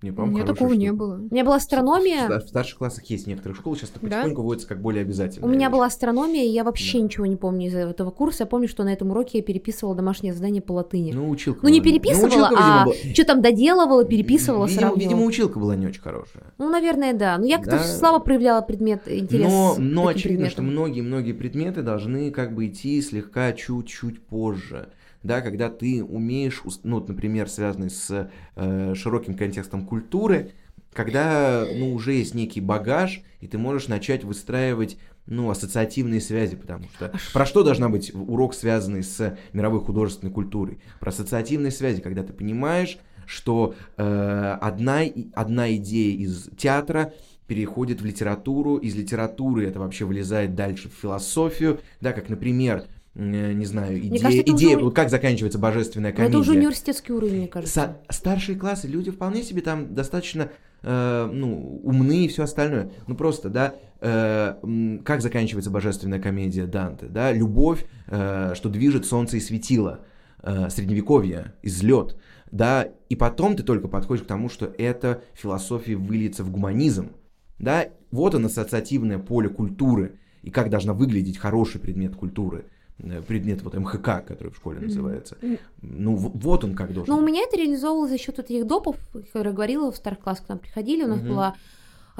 [0.00, 0.98] Не, У по-моему, меня хорошая такого не штука.
[0.98, 1.14] было.
[1.16, 4.08] У меня была астрономия, В старших классах есть некоторые школы, сейчас это Да?
[4.18, 5.44] потихоньку вводится как более обязательно.
[5.44, 7.04] у меня была астрономия, и я вообще Да.
[7.04, 8.44] ничего не помню из этого курса.
[8.44, 11.10] Я помню, что на этом уроке я переписывала домашнее задание по латыни.
[11.12, 14.80] Ну, училка Ну, не была- переписывала, училка, видимо, а была- что там доделывала, переписывала, видимо,
[14.80, 15.08] сравнивала.
[15.14, 16.44] видимо, училка была не очень хорошая.
[16.58, 17.36] Ну, наверное, да.
[17.38, 17.82] Ну, я как-то Да.
[17.82, 20.66] слабо проявляла предмет, интерес Но, но очевидно, что предметам.
[20.66, 24.90] многие-многие предметы должны как бы идти слегка чуть-чуть позже.
[25.22, 30.52] Да, когда ты умеешь, ну, например, связанный с э, широким контекстом культуры,
[30.92, 36.84] когда, ну, уже есть некий багаж, и ты можешь начать выстраивать, ну, ассоциативные связи, потому
[36.94, 40.80] что про что должна быть урок, связанный с мировой художественной культурой?
[41.00, 45.02] Про ассоциативные связи, когда ты понимаешь, что э, одна,
[45.34, 47.12] одна идея из театра
[47.46, 52.84] переходит в литературу, из литературы это вообще вылезает дальше в философию, да, как, например,
[53.18, 56.30] не знаю, идея, кажется, идея уже- вот как заканчивается божественная Но комедия.
[56.30, 57.96] это уже университетский уровень, мне кажется.
[58.08, 60.50] Са- старшие классы, люди вполне себе там достаточно
[60.84, 62.92] э, ну, умны и все остальное.
[63.08, 69.38] Ну просто, да, э, как заканчивается божественная комедия Данте, да, любовь, э, что движет солнце
[69.38, 70.04] и светило,
[70.44, 72.16] э, средневековье, излет,
[72.52, 77.10] да, и потом ты только подходишь к тому, что эта философия выльется в гуманизм,
[77.58, 82.77] да, вот он ассоциативное поле культуры, и как должна выглядеть хороший предмет культуры, э,
[83.26, 85.36] предмет вот МХК, который в школе называется.
[85.40, 85.58] Мгм.
[85.82, 89.54] Ну, вот он как должен Но у меня это реализовывалось за счет этих допов, которые
[89.54, 91.28] говорила, в старых классах к нам приходили, у нас Мгм.
[91.28, 91.54] была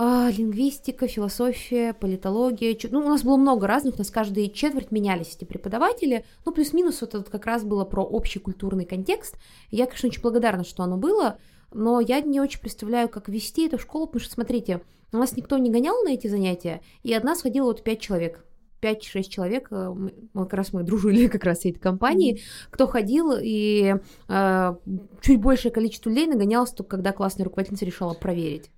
[0.01, 2.79] а, лингвистика, философия, политология.
[2.93, 6.25] Ну, у нас было много разных, у нас каждые четверть менялись эти преподаватели.
[6.47, 9.37] Ну, плюс-минус вот это как раз было про общий культурный контекст.
[9.73, 11.39] Я, конечно, очень благодарна, что оно было,
[11.73, 15.59] но я не очень представляю, как вести эту школу, потому что, смотрите, у нас никто
[15.59, 18.45] не гонял на эти занятия, и одна сходила вот пять человек.
[18.81, 20.13] 5-6 человек, э, мы-
[20.45, 23.97] как раз мы дружили как раз с этой компанией, кто ходил, и
[24.29, 24.75] э,
[25.21, 28.71] чуть большее количество людей нагонялось только когда классная руководительница решала проверить.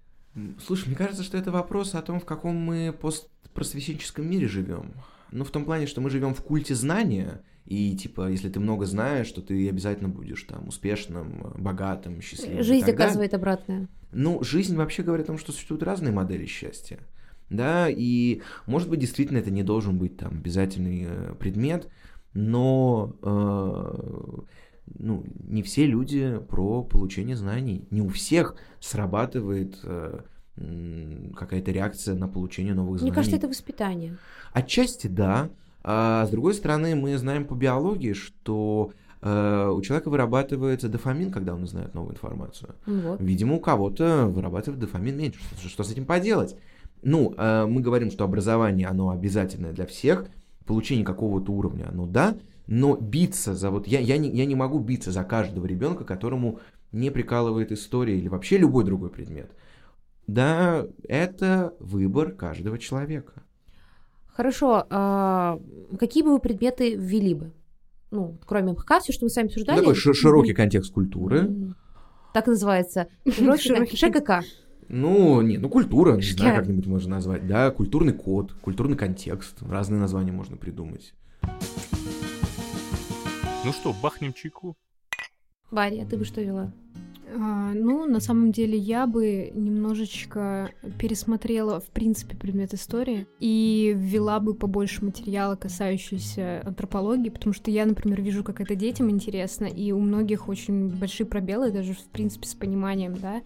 [0.65, 4.93] Слушай, мне кажется, что это вопрос о том, в каком мы постпросвещенческом мире живем.
[5.33, 8.87] Ну, в том плане, что мы живем в культе знания, и, типа, если ты много
[8.87, 12.63] знаешь, то ты обязательно будешь там успешным, богатым, счастливым.
[12.63, 13.89] Жизнь доказывает обратное.
[14.13, 16.99] Ну, жизнь вообще говорит о том, что существуют разные модели счастья.
[17.51, 21.89] Да, и, может быть, действительно это не должен быть там обязательный э, предмет,
[22.33, 24.41] но э,
[24.99, 27.87] ну, не все люди про получение знаний.
[27.91, 30.21] Не у всех срабатывает э,
[31.37, 33.11] какая-то реакция на получение новых знаний.
[33.11, 34.17] Мне кажется, это воспитание.
[34.53, 35.51] Отчасти да.
[35.83, 38.93] А с другой стороны, мы знаем по биологии, что
[39.23, 42.75] э, у человека вырабатывается дофамин, когда он узнает новую информацию.
[42.87, 43.21] Вот.
[43.21, 45.41] Видимо, у кого-то вырабатывает дофамин меньше.
[45.59, 46.57] Что, что с этим поделать?
[47.03, 50.27] Ну, э, мы говорим, что образование, оно обязательное для всех,
[50.67, 52.37] получение какого-то уровня, оно да,
[52.67, 53.87] но биться за вот...
[53.87, 56.61] Я, я, не, я не могу биться за каждого ребенка, которому
[56.93, 59.51] не прикалывает история или вообще любой другой предмет,
[60.27, 63.43] да, это выбор каждого человека.
[64.29, 65.59] Хорошо, а
[65.99, 67.53] какие бы вы предметы ввели бы?
[68.11, 69.79] Ну, кроме МХК, все, что мы с вами обсуждали.
[69.79, 71.75] Такой ши- широкий контекст культуры.
[72.33, 73.09] Так называется.
[73.27, 74.43] ШКК.
[74.93, 80.01] Ну, не, ну культура, не знаю, как-нибудь можно назвать, да, культурный код, культурный контекст, разные
[80.01, 81.15] названия можно придумать.
[83.65, 84.77] Ну что, бахнем чайку?
[85.71, 86.73] Варя, ты бы что вела?
[87.37, 94.41] А, ну, на самом деле, я бы немножечко пересмотрела, в принципе, предмет истории и ввела
[94.41, 99.93] бы побольше материала, касающегося антропологии, потому что я, например, вижу, как это детям интересно, и
[99.93, 103.43] у многих очень большие пробелы даже, в принципе, с пониманием, да,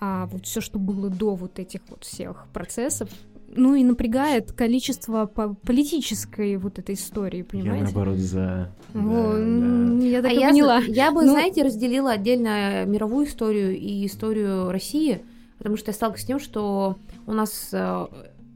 [0.00, 3.08] а вот все, что было до вот этих вот всех процессов,
[3.54, 7.84] ну и напрягает количество по- политической вот этой истории, Я понимаете?
[7.84, 8.72] наоборот за.
[8.94, 10.78] Во, Да, м, я так а и я, поняла.
[10.86, 15.20] я бы, Ну- знаете, разделила отдельно мировую историю и историю России,
[15.58, 16.96] потому что я сталкиваюсь с тем, что
[17.26, 18.06] у нас э,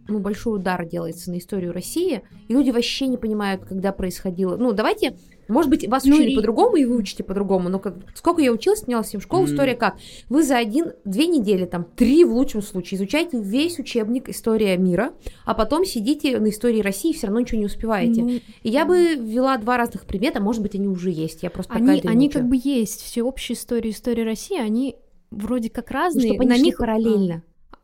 [0.08, 4.56] ну, большой удар делается на историю России, и люди вообще не понимают, когда происходило.
[4.56, 5.16] Ну, давайте,
[5.48, 8.52] может быть, вас Ну учили и- по-другому, и вы учите по-другому, но как- сколько я
[8.52, 9.50] училась, менялась всем школу, М.
[9.52, 9.96] история как?
[10.28, 15.12] Вы за один, две недели, там, три в лучшем случае, изучаете весь учебник «История мира»,
[15.44, 18.22] а потом сидите на истории России и все равно ничего не успеваете.
[18.22, 18.28] Ну,
[18.62, 22.00] И я бы ввела два разных предмета, может быть, они уже есть, я просто Они,
[22.04, 23.02] они как бы есть.
[23.02, 24.96] Всеобщая история, история России, они
[25.30, 26.26] вроде как Ну, разные.
[26.28, 27.42] чтобы они на них параллельно.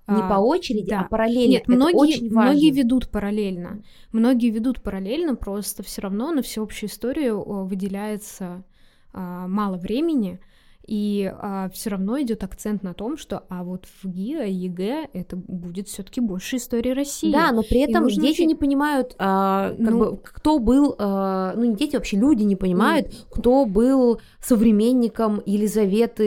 [0.09, 1.01] Не а, по очереди, да.
[1.03, 1.51] а параллельно.
[1.53, 2.51] Нет, Это многие, очень важно.
[2.51, 3.83] многие ведут параллельно.
[4.11, 8.65] Многие ведут параллельно, просто все равно на всеобщую историю о, выделяется
[9.13, 10.41] а, мало времени,
[10.89, 11.33] и
[11.73, 15.89] все равно идет акцент на том, что а вот в ГИА и ЕГЭ это будет
[15.89, 17.31] все-таки больше истории России.
[17.31, 20.95] Да, но при этом нужно дети очень- не понимают, а, как Ну- бы, кто был,
[20.99, 26.25] а, ну не дети, вообще люди не понимают, кто был современником Елизаветы,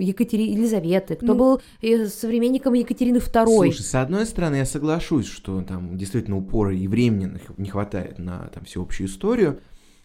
[0.00, 0.50] Екатери...
[0.50, 3.46] Елизаветы, кто Ну- был э, современником Екатерины II.
[3.46, 8.50] Слушай, с одной стороны, я соглашусь, что там действительно упора и времени не хватает на
[8.52, 9.60] там всеобщую историю,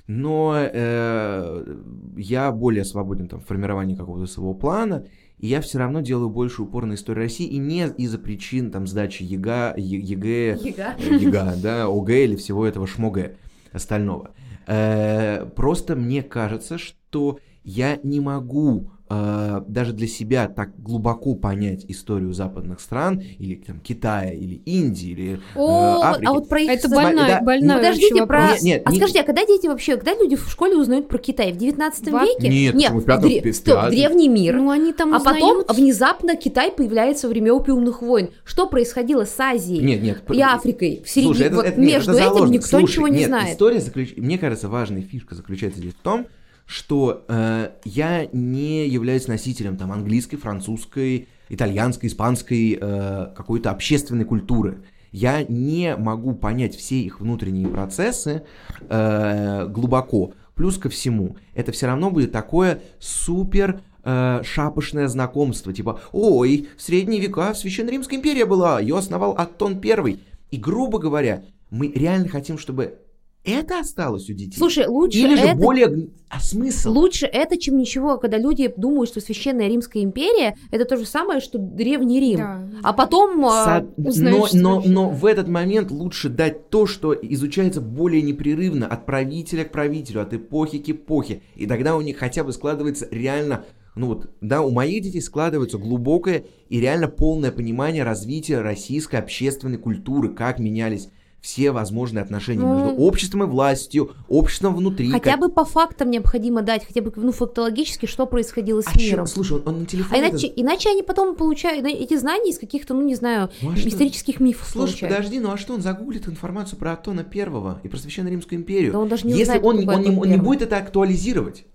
[0.09, 1.75] но э,
[2.17, 5.05] я более свободен там, в формировании какого-то своего плана,
[5.37, 8.87] и я все равно делаю больше упор на историю России, и не из-за причин там
[8.87, 10.95] сдачи ЕГА, ЕГЭ, Ега.
[10.97, 13.35] ЕГА, да, ОГЭ или всего этого шмогэ
[13.71, 14.31] остального.
[14.65, 21.85] Э, Просто мне кажется, что я не могу э, даже для себя так глубоко понять
[21.87, 26.25] историю западных стран, или там Китая, или Индии, или э, О, вот- Африки.
[26.27, 26.69] а вот про их...
[26.69, 28.39] Это со- больной, да, больной Подождите, вообще про...
[28.41, 28.61] вопрос.
[28.61, 31.17] Нет, нет, а не- скажите, а когда дети вообще, когда люди в школе узнают про
[31.17, 31.51] Китай?
[31.51, 32.47] В 19 Во- веке?
[32.49, 32.91] Нет, Нет?
[32.91, 33.91] В пятом- дре- в стоп, пятом.
[33.91, 34.55] древний мир.
[34.57, 38.29] Ну, они там А потом внезапно Китай появляется во время опиумных войн.
[38.43, 40.23] Что происходило с Азией Нет, нет.
[40.31, 41.33] и Африкой в середине?
[41.33, 42.53] Слушай, это, вот это- нет, между это этим заложено.
[42.53, 43.53] никто Слушай, ничего не нет, знает.
[43.53, 44.15] История заключ...
[44.17, 46.27] Мне кажется, важная фишка заключается здесь в том,
[46.69, 54.83] что э, я не являюсь носителем там английской, французской, итальянской, испанской э, какой-то общественной культуры.
[55.11, 58.43] Я не могу понять все их внутренние процессы
[58.87, 60.33] э, глубоко.
[60.53, 66.83] Плюс ко всему, это все равно будет такое супер э, шапошное знакомство, типа, ой, в
[66.83, 70.19] средние века Священная Римская империя была, ее основал Аттон Первый.
[70.51, 71.41] И, грубо говоря,
[71.71, 72.99] мы реально хотим, чтобы
[73.45, 74.57] это осталось у детей.
[74.57, 75.55] Слушай, лучше Или же это...
[75.55, 76.09] более...
[76.29, 76.91] А смысл?
[76.91, 81.39] Лучше это, чем ничего, когда люди думают, что Священная Римская империя это то же самое,
[81.39, 82.37] что Древний Рим.
[82.37, 82.69] Да.
[82.83, 83.43] А потом...
[83.45, 88.21] а, Со- узнаешь, но, но, но в этот момент лучше дать то, что изучается более
[88.21, 91.41] непрерывно от правителя к правителю, от эпохи к эпохе.
[91.55, 93.65] И тогда у них хотя бы складывается реально,
[93.95, 99.77] ну вот, да, у моих детей складывается глубокое и реально полное понимание развития российской общественной
[99.77, 101.09] культуры, как менялись
[101.41, 105.09] все возможные отношения Ну, между обществом и властью, обществом внутри.
[105.11, 108.97] Хотя как- бы по фактам необходимо дать, хотя бы ну, фактологически, что происходило с А
[108.97, 109.25] миром.
[109.25, 110.21] Слушай, он, он на А телефоне...
[110.21, 113.75] это- иначе, иначе они потом получают эти знания из каких-то, ну не знаю, Ну, а
[113.77, 113.87] что?
[113.89, 115.15] исторических мифов Слушай, получают.
[115.15, 118.91] подожди, ну а что он загуглит информацию про Атона Первого и про Священную Римскую империю?
[118.91, 121.65] Да он даже не Если узнает, он, он, не, Атон он не будет это актуализировать.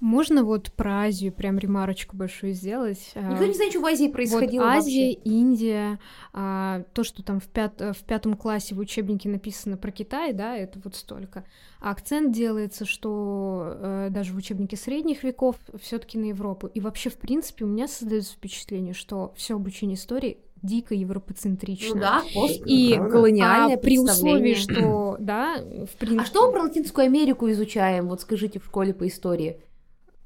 [0.00, 3.12] Можно вот про Азию прям ремарочку большую сделать?
[3.14, 5.30] А, Никто не знает, что в Азии происходило вот Азия, вообще.
[5.30, 5.98] Индия,
[6.32, 10.56] а, то, что там в, пят- в пятом классе в учебнике написано про Китай, да,
[10.56, 11.44] это вот столько.
[11.80, 16.66] А акцент делается, что э, даже в учебнике средних веков все-таки на Европу.
[16.66, 21.94] И вообще, в принципе, у меня создается впечатление, что все обучение истории дико европоцентрично.
[21.94, 22.22] Ну да,
[22.66, 26.22] И колониальное а при условии, что, да, в принципе...
[26.22, 29.60] А что мы про Латинскую Америку изучаем, вот скажите, в школе по истории?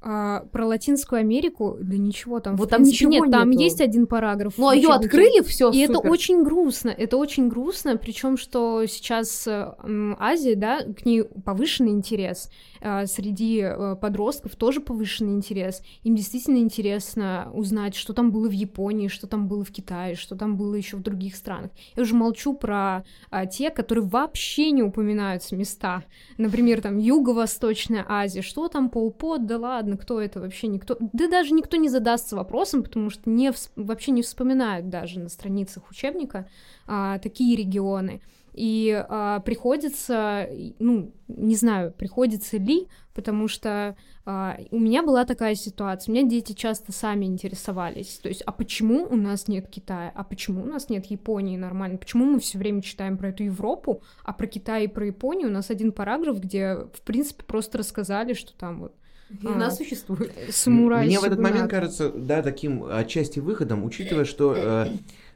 [0.01, 2.55] А, про Латинскую Америку, да ничего там.
[2.55, 3.63] Вот там принципе, ничего нет, там нету.
[3.63, 4.53] есть один параграф.
[4.57, 8.85] Ну, в а ее открыли, все И это очень грустно, это очень грустно, причем что
[8.85, 15.33] сейчас э, м, Азия, да, к ней повышенный интерес, а, среди э, подростков тоже повышенный
[15.33, 15.81] интерес.
[16.03, 20.37] Им действительно интересно узнать, что там было в Японии, что там было в Китае, что
[20.37, 21.71] там было еще в других странах.
[21.97, 26.05] Я уже молчу про а, те, которые вообще не упоминаются места.
[26.37, 31.53] Например, там Юго-Восточная Азия, что там Полпот, да ладно, кто это вообще никто, да даже
[31.53, 36.47] никто не задастся вопросом, потому что не вообще не вспоминают даже на страницах учебника
[36.87, 38.21] а, такие регионы.
[38.53, 45.55] И а, приходится, ну, не знаю, приходится ли, потому что а, у меня была такая
[45.55, 50.11] ситуация, у меня дети часто сами интересовались, то есть, а почему у нас нет Китая,
[50.13, 54.03] а почему у нас нет Японии нормально, почему мы все время читаем про эту Европу,
[54.23, 58.33] а про Китай и про Японию у нас один параграф, где, в принципе, просто рассказали,
[58.33, 58.95] что там вот
[59.43, 59.71] Она А.
[59.71, 60.31] существует.
[60.51, 64.53] самурай Мне в этот момент кажется, да, таким отчасти выходом, учитывая, что...
[64.55, 64.87] э,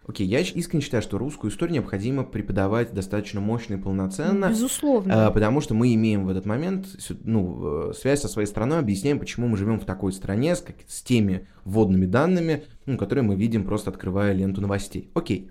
[0.05, 5.27] Окей, я искренне считаю, что русскую историю необходимо преподавать достаточно мощно и полноценно, Безусловно.
[5.27, 6.87] а, потому что мы имеем в этот момент
[7.23, 10.75] ну, э, связь со своей страной, объясняем, почему мы живем в такой стране с, как-
[10.87, 15.09] с теми вводными данными, ну, которые мы видим, просто открывая ленту новостей.
[15.13, 15.49] Окей.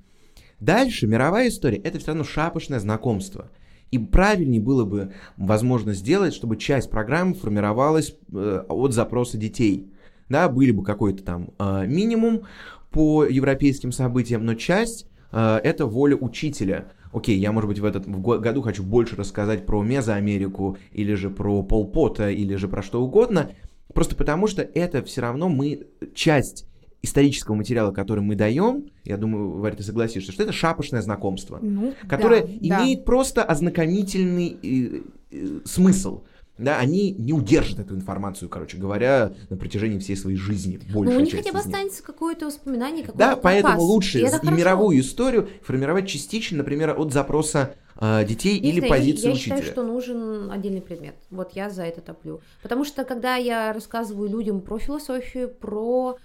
[0.60, 3.48] Дальше мировая история— это все равно шапошное знакомство.
[3.92, 9.92] И правильнее было бы, возможно, сделать, чтобы часть программы формировалась э, от запроса детей.
[10.30, 12.44] Да, были бы какой-то там э, минимум
[12.90, 16.90] по европейским событиям, но часть э, это воля учителя.
[17.12, 21.62] Окей, я, может быть, в этом году хочу больше рассказать про Мезоамерику, или же про
[21.62, 23.50] Полпота, или же про что угодно,
[23.92, 26.66] просто потому что это все равно мы часть
[27.02, 31.94] исторического материала, который мы даем, я думаю, Варя, ты согласишься, что это шапошное знакомство Ну,
[32.08, 32.84] которое да, да.
[32.84, 36.22] имеет просто ознакомительный э, э, смысл.
[36.58, 40.78] Да, они не удержат эту информацию, короче говоря, на протяжении всей своей жизни.
[40.88, 44.50] Ну, Большая у них хотя бы останется какое-то воспоминание, какой-то Да, поэтому лучше И и
[44.50, 49.56] мировую историю формировать частично, например, от запроса э, детей Не или знаю, позиции я учителя.
[49.56, 51.14] считаю, что нужен отдельный предмет.
[51.30, 52.40] Вот я за это топлю.
[52.62, 56.18] Потому что когда я рассказываю людям про философию, про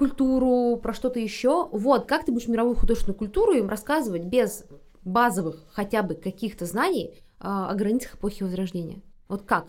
[0.00, 4.64] культуру, про что-то еще, вот как ты будешь мировую художественную культуру им рассказывать без
[5.04, 9.02] базовых хотя бы каких-то знаний а, о границах эпохи Возрождения?
[9.28, 9.68] Вот как?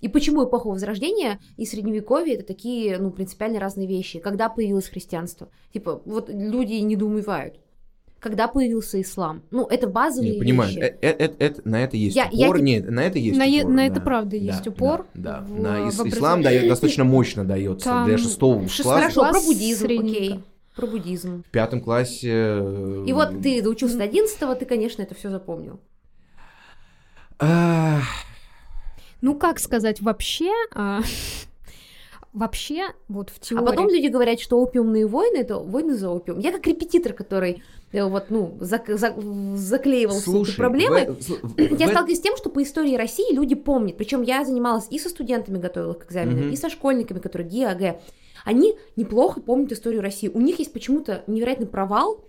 [0.00, 4.20] И почему эпоха Возрождения и Средневековье это такие, ну, принципиально разные вещи?
[4.20, 5.48] Когда появилось христианство?
[5.72, 7.58] Типа, вот люди недоумевают.
[8.20, 9.42] Когда появился ислам?
[9.52, 10.80] Ну, это базовые Не, понимаю, вещи.
[10.80, 12.58] э- э- э- это- на это есть Я- я упор.
[12.58, 14.00] те- Нет, на это есть На е- упор, на это да.
[14.00, 16.10] правда Да, есть да, упор Да, в- на в ис- образовании.
[16.10, 18.82] ислам дает, достаточно мощно дается Там для шестого класса.
[18.82, 20.10] Хорошо, про буддизм, средненько.
[20.18, 20.40] окей.
[20.74, 21.42] Про буддизм.
[21.46, 22.28] В пятом классе...
[22.32, 25.78] э, И вот ты доучился до 11 ты, конечно, это все запомнил.
[29.20, 30.50] Ну, как сказать, вообще...
[30.74, 31.00] а,
[32.34, 33.64] Вообще, вот в А теории...
[33.64, 36.38] потом люди говорят, что опиумные войны это войны за опиум.
[36.38, 37.60] Я как репетитор, который э,
[37.92, 39.14] вот, ну, зак- за-
[39.56, 41.16] заклеивал все Слушай, эти проблемы.
[41.18, 43.96] в- в- Я в- сталкиваюсь с тем, что по истории России люди помнят.
[43.96, 46.50] Причем я занималась и со студентами, готовила к экзаменам, Мгм.
[46.52, 48.00] и со школьниками, которые ГИА, АГ.
[48.44, 50.28] Они неплохо помнят историю России.
[50.28, 52.24] У них есть почему-то невероятный провал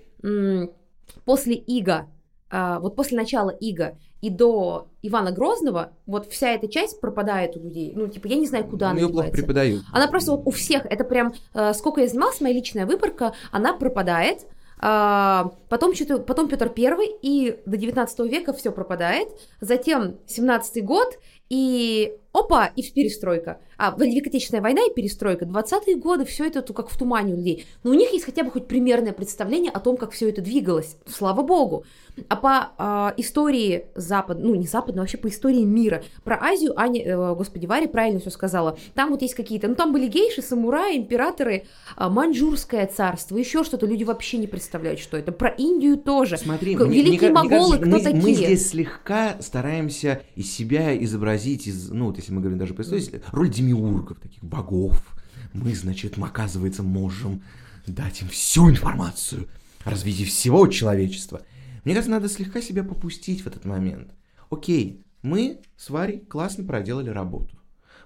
[1.25, 2.07] после Ига.
[2.51, 7.59] а, вот после начала Ига и до Ивана Грозного, вот вся эта часть пропадает у
[7.59, 7.93] людей.
[7.95, 9.83] Ну, типа, я не знаю, куда она Ее плохо преподают.
[9.93, 13.73] Она просто вот у всех, это прям, э, сколько я занималась, моя личная выборка, она
[13.73, 14.47] пропадает.
[14.81, 15.93] А, потом,
[16.25, 19.29] потом Петр Первый, и до 19 века все пропадает.
[19.59, 21.19] Затем 17 год,
[21.49, 23.59] и опа, и перестройка.
[23.77, 25.45] А, Великая Отечественная война и перестройка.
[25.45, 27.65] 20-е годы, все это как в тумане у людей.
[27.83, 30.97] Но у них есть хотя бы хоть примерное представление о том, как все это двигалось.
[31.07, 31.85] Слава богу.
[32.27, 37.01] А по а, истории Запада, ну не Запада, вообще по истории мира, про Азию Аня,
[37.01, 38.77] э, господи, Варя правильно все сказала.
[38.93, 41.65] Там вот есть какие-то, ну там были гейши, самураи, императоры,
[41.95, 43.85] а, маньчжурское царство, еще что-то.
[43.85, 45.31] Люди вообще не представляют, что это.
[45.31, 46.37] Про Индию тоже.
[46.37, 48.35] Смотри, К- мне- мне великие мне моголы, кажется, кто мы, мы такие?
[48.35, 54.19] здесь слегка стараемся из себя изобразить, из, ну, если мы говорим даже историю, роль демиургов,
[54.19, 55.03] таких богов.
[55.53, 57.41] Мы, значит, оказывается, можем
[57.87, 59.47] дать им всю информацию
[59.83, 61.41] о развитии всего человечества.
[61.83, 64.11] Мне кажется, надо слегка себя попустить в этот момент.
[64.49, 67.58] Окей, мы с Варей классно проделали работу.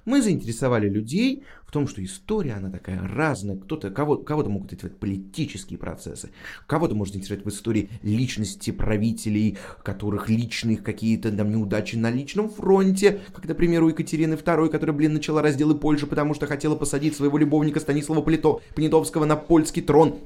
[0.06, 3.56] Мы заинтересовали людей в том, что история, она такая разная.
[3.56, 6.30] Кто-то, кого, кого-то могут интересовать политические процессы,
[6.68, 13.22] кого-то может интересовать в истории личности правителей, которых личных какие-то там неудачи на личном фронте,
[13.34, 17.38] как, например, у Екатерины II, которая, блин, начала разделы Польши, потому что хотела посадить своего
[17.38, 20.20] любовника Станислава Полито, Понятовского на польский трон.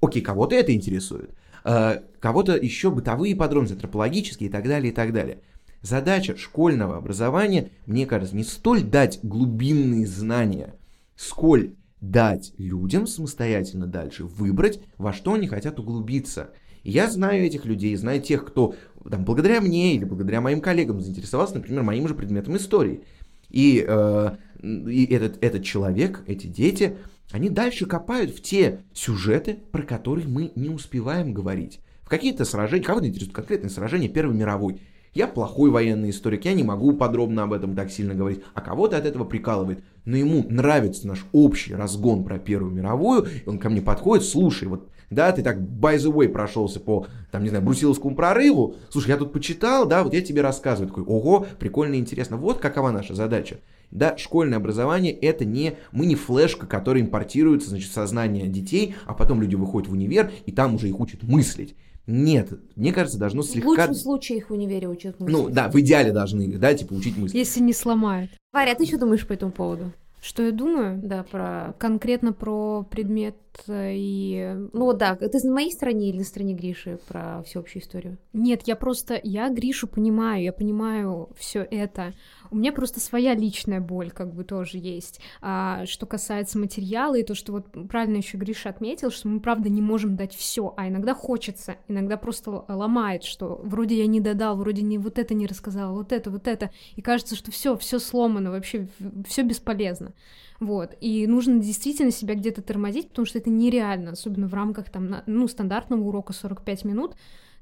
[0.00, 1.30] Окей, кого-то это интересует.
[1.64, 5.40] Э, кого-то еще бытовые подробности, антропологические и так далее, и так далее.
[5.82, 10.74] Задача школьного образования, мне кажется, не столь дать глубинные знания,
[11.16, 16.50] сколь дать людям самостоятельно дальше выбрать, во что они хотят углубиться.
[16.82, 18.74] И я знаю этих людей, знаю тех, кто
[19.08, 23.02] там, благодаря мне или благодаря моим коллегам заинтересовался, например, моим же предметом истории.
[23.48, 26.96] И, э, и этот, этот человек, эти дети,
[27.30, 31.80] они дальше копают в те сюжеты, про которые мы не успеваем говорить.
[32.02, 34.80] В какие-то сражения, кого-то интересуют конкретные сражения Первой мировой.
[35.14, 38.96] Я плохой военный историк, я не могу подробно об этом так сильно говорить, а кого-то
[38.96, 39.82] от этого прикалывает.
[40.04, 44.68] Но ему нравится наш общий разгон про Первую мировую, и он ко мне подходит, слушай,
[44.68, 49.08] вот да, ты так by the way прошелся по, там, не знаю, Брусиловскому прорыву, слушай,
[49.08, 52.90] я тут почитал, да, вот я тебе рассказываю, такой, ого, прикольно и интересно, вот какова
[52.90, 53.60] наша задача.
[53.90, 59.14] Да, школьное образование это не, мы не флешка, которая импортируется, значит, в сознание детей, а
[59.14, 61.74] потом люди выходят в универ, и там уже их учат мыслить.
[62.08, 63.68] Нет, мне кажется, должно слегка...
[63.68, 65.38] В лучшем случае их в универе учат мыслить.
[65.38, 67.34] Ну, да, в идеале должны их, да, типа, учить мыслить.
[67.34, 68.30] Если не сломают.
[68.50, 69.92] Варя, а ты что думаешь по этому поводу?
[70.20, 70.98] Что я думаю?
[71.02, 71.74] Да, про...
[71.78, 73.36] Конкретно про предмет
[73.68, 74.68] э, и...
[74.72, 78.18] Ну да, ты на моей стороне или на стороне Гриши про всеобщую историю?
[78.32, 79.20] Нет, я просто...
[79.22, 82.14] Я Гришу понимаю, я понимаю все это.
[82.50, 85.20] У меня просто своя личная боль как бы тоже есть.
[85.40, 89.68] А, что касается материала и то, что вот правильно еще Гриша отметил, что мы правда
[89.68, 94.56] не можем дать все, а иногда хочется, иногда просто ломает, что вроде я не додал,
[94.56, 97.98] вроде не вот это не рассказал, вот это, вот это, и кажется, что все, все
[97.98, 98.88] сломано, вообще
[99.26, 100.12] все бесполезно.
[100.60, 105.22] Вот, и нужно действительно себя где-то тормозить, потому что это нереально, особенно в рамках там,
[105.26, 107.14] ну, стандартного урока 45 минут,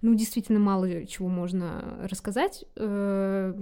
[0.03, 3.55] ну, действительно мало чего можно рассказать э,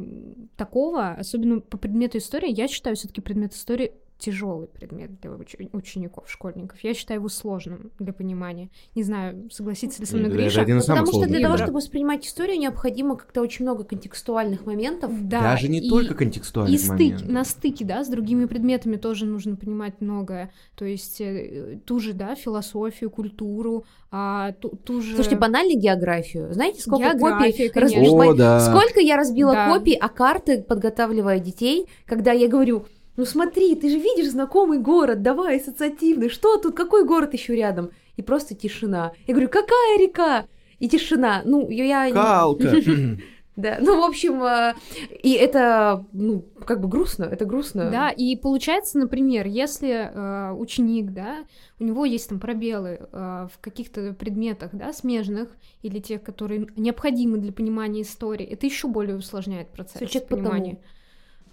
[0.57, 2.51] такого, особенно по предмету истории.
[2.51, 3.93] Я считаю все-таки предмет истории
[4.25, 5.31] тяжелый предмет для
[5.73, 6.83] учеников, школьников.
[6.83, 8.71] Я считаю его сложным для понимания.
[8.95, 10.63] Не знаю, согласится ли со мной Гриша.
[10.63, 15.13] Один из Потому что для того, чтобы воспринимать историю, необходимо как-то очень много контекстуальных моментов.
[15.29, 19.27] Да, Даже не и, только контекстуальных и стык, на стыке, да, с другими предметами тоже
[19.27, 20.51] нужно понимать многое.
[20.75, 25.17] То есть э, ту же, да, философию, культуру, а, ту, ту же...
[25.17, 26.53] Слушайте, банально географию.
[26.55, 27.95] Знаете, сколько География, копий...
[27.95, 28.31] Конечно.
[28.31, 28.61] О, да.
[28.61, 29.69] Сколько я разбила да.
[29.69, 32.87] копий, а карты, подготавливая детей, когда я говорю,
[33.17, 37.91] ну смотри, ты же видишь знакомый город, давай, ассоциативный, что тут, какой город еще рядом?
[38.17, 39.13] И просто тишина.
[39.27, 40.47] Я говорю, какая река?
[40.79, 41.43] И тишина.
[41.45, 42.11] Ну, я...
[42.13, 42.77] Калка.
[43.57, 44.75] Да, ну, в общем, э,
[45.23, 47.89] и это, ну, как бы грустно, это грустно.
[47.89, 51.45] Да, и получается, например, если э, ученик, да,
[51.79, 55.51] у него есть там пробелы э, в каких-то предметах, да, смежных,
[55.83, 60.75] или тех, которые необходимы для понимания истории, это еще более усложняет процесс понимания.
[60.75, 60.94] Потому.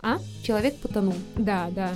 [0.02, 0.20] А?
[0.44, 1.14] Человек потонул.
[1.36, 1.94] Да, да.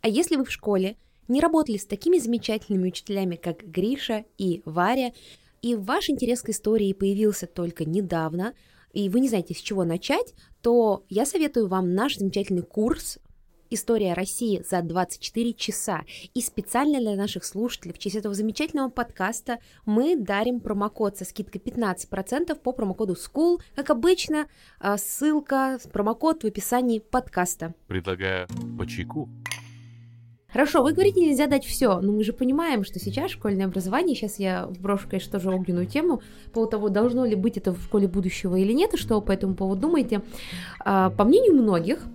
[0.00, 0.96] А если вы в школе
[1.28, 5.12] не работали с такими замечательными учителями, как Гриша и Варя,
[5.62, 8.52] и ваш интерес к истории появился только недавно,
[8.92, 13.18] и вы не знаете, с чего начать, то я советую вам наш замечательный курс
[13.74, 16.02] История России за 24 часа.
[16.32, 21.60] И специально для наших слушателей в честь этого замечательного подкаста мы дарим промокод со скидкой
[21.60, 23.58] 15% по промокоду SCHOOL.
[23.74, 24.46] Как обычно,
[24.78, 27.74] а, ссылка, промокод в описании подкаста.
[27.88, 28.46] Предлагаю
[28.78, 29.28] по чайку.
[30.46, 34.38] Хорошо, вы говорите, нельзя дать все, но мы же понимаем, что сейчас школьное образование, сейчас
[34.38, 38.06] я брошу, конечно, тоже огненную тему по поводу того, должно ли быть это в школе
[38.06, 40.22] будущего или нет, и что вы по этому поводу думаете.
[40.78, 42.06] А, по мнению многих,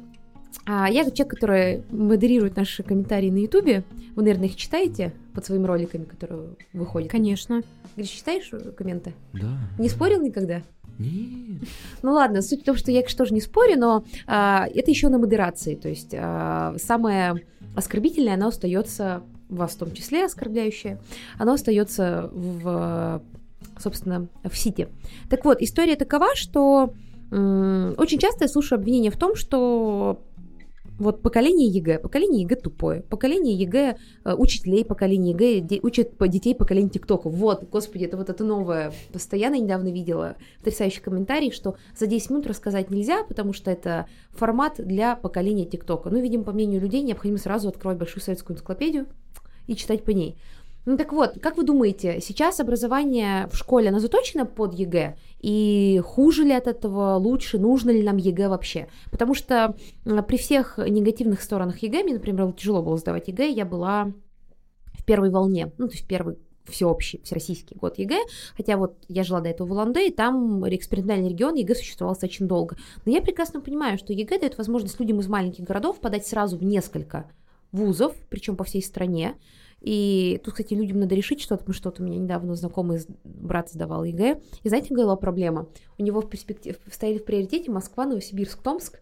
[0.66, 3.84] а я человек, который модерирует наши комментарии на Ютубе.
[4.16, 7.10] Вы, наверное, их читаете под своими роликами, которые выходят?
[7.10, 7.64] Конечно.
[7.96, 9.14] Гриш, читаешь комменты?
[9.34, 9.58] Да.
[9.78, 10.62] Не спорил никогда?
[11.00, 11.62] Нет.
[12.02, 15.08] Ну ладно, суть в том, что я, конечно, тоже не спорю, но а, это еще
[15.08, 15.76] на модерации.
[15.76, 17.46] То есть а, самое
[17.76, 21.00] оскорбительное, оно остается, вас в том числе оскорбляющее,
[21.38, 23.22] оно остается в,
[23.80, 24.90] собственно, все эти.
[25.30, 26.94] Так вот, история такова, что
[27.32, 30.20] очень часто я слушаю обвинения в том, что
[31.00, 36.54] вот поколение ЕГЭ, поколение ЕГЭ тупое, поколение ЕГЭ э, учителей, поколение ЕГЭ де, учат детей
[36.54, 37.30] поколение ТикТока.
[37.30, 38.94] Вот, господи, это вот это новое.
[39.12, 44.76] Постоянно недавно видела потрясающий комментарий, что за 10 минут рассказать нельзя, потому что это формат
[44.78, 46.10] для поколения ТикТока.
[46.10, 49.08] Ну, видимо, по мнению людей, необходимо сразу открывать большую советскую энциклопедию
[49.68, 50.38] и читать по ней.
[50.90, 55.18] Ну так вот, как вы думаете, сейчас образование в школе, оно заточено под ЕГЭ?
[55.40, 58.88] И хуже ли от этого, лучше, нужно ли нам ЕГЭ вообще?
[59.12, 64.14] Потому что при всех негативных сторонах ЕГЭ, мне, например, тяжело было сдавать ЕГЭ, я была
[64.94, 68.24] в первой волне, ну то есть первый всеобщий, всероссийский год ЕГЭ,
[68.58, 72.48] хотя вот я жила до этого в Улан-Удэ, и там экспериментальный регион ЕГЭ существовал очень
[72.48, 72.78] долго.
[73.06, 76.64] Но я прекрасно понимаю, что ЕГЭ дает возможность людям из маленьких городов подать сразу в
[76.64, 77.30] несколько
[77.72, 79.36] вузов, причем по всей стране.
[79.82, 83.70] И тут, кстати, людям надо решить что-то, потому что вот у меня недавно знакомый брат
[83.70, 84.42] сдавал ЕГЭ.
[84.64, 85.68] И знаете, какая была проблема?
[85.98, 89.00] У него в перспективе стояли в приоритете Москва, Новосибирск, Томск,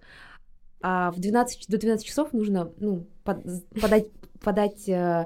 [0.81, 3.43] а в 12, до 12 часов нужно ну, под,
[3.81, 4.07] подать,
[4.39, 5.25] подать э,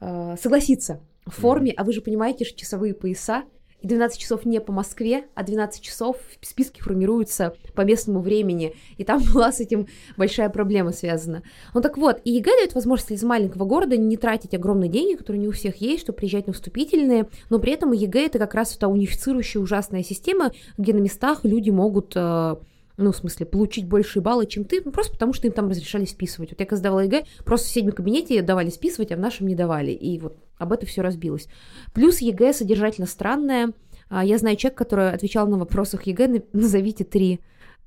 [0.00, 3.44] э, согласиться в форме, а вы же понимаете, что часовые пояса,
[3.82, 8.74] и 12 часов не по Москве, а 12 часов в списке формируются по местному времени.
[8.96, 11.42] И там была с этим большая проблема связана.
[11.74, 15.40] Ну так вот, и ЕГЭ дает возможность из маленького города не тратить огромные деньги, которые
[15.40, 18.76] не у всех есть, чтобы приезжать на вступительные, но при этом ЕГЭ это как раз
[18.76, 22.56] та унифицирующая ужасная система, где на местах люди могут э,
[22.96, 26.04] ну, в смысле, получить большие баллы, чем ты, ну, просто потому что им там разрешали
[26.04, 26.50] списывать.
[26.50, 29.54] Вот я когда сдавала ЕГЭ, просто в соседнем кабинете давали списывать, а в нашем не
[29.54, 29.92] давали.
[29.92, 31.48] И вот об это все разбилось.
[31.94, 33.72] Плюс ЕГЭ содержательно странное.
[34.08, 37.40] А, я знаю человека, который отвечал на вопросах ЕГЭ, назовите три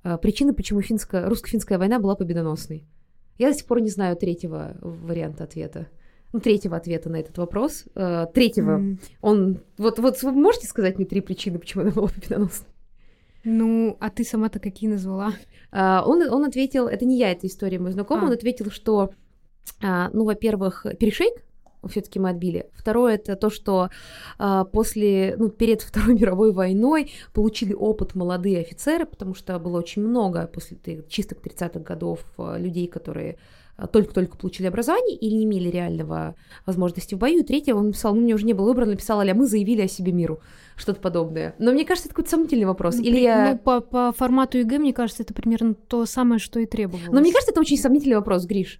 [0.04, 2.86] а, причины, почему финская, русско-финская война была победоносной.
[3.38, 5.88] Я до сих пор не знаю третьего варианта ответа.
[6.34, 7.86] Ну, третьего ответа на этот вопрос.
[7.96, 8.80] А, третьего.
[8.80, 9.00] Mm.
[9.22, 9.60] Он...
[9.78, 12.75] Вот, вот вы можете сказать мне три причины, почему она была победоносной?
[13.46, 15.34] Ну, а ты сама-то какие назвала?
[15.72, 18.28] он, он ответил, это не я, это история мой знакомый, а.
[18.28, 19.12] он ответил, что,
[19.82, 21.44] ну, во-первых, перешейк,
[21.88, 22.70] все-таки мы отбили.
[22.74, 23.90] Второе это то, что
[24.40, 30.02] э, после, ну, перед Второй мировой войной получили опыт молодые офицеры, потому что было очень
[30.02, 30.78] много после
[31.08, 33.40] чистых 30-х годов людей, которые а,
[33.92, 37.40] только-только получили образование или не имели реального возможности в бою.
[37.40, 39.88] И третье, он написал, ну, мне уже не было выбрано, написал, а мы заявили о
[39.88, 40.40] себе миру,
[40.76, 41.56] что-то подобное.
[41.60, 42.96] Но мне кажется, это какой-то сомнительный вопрос.
[42.96, 43.52] Или При, я...
[43.52, 47.12] Ну, по, по формату ЕГЭ, мне кажется, это примерно то самое, что и требовалось.
[47.12, 48.80] Но мне кажется, это очень сомнительный вопрос, Гриш.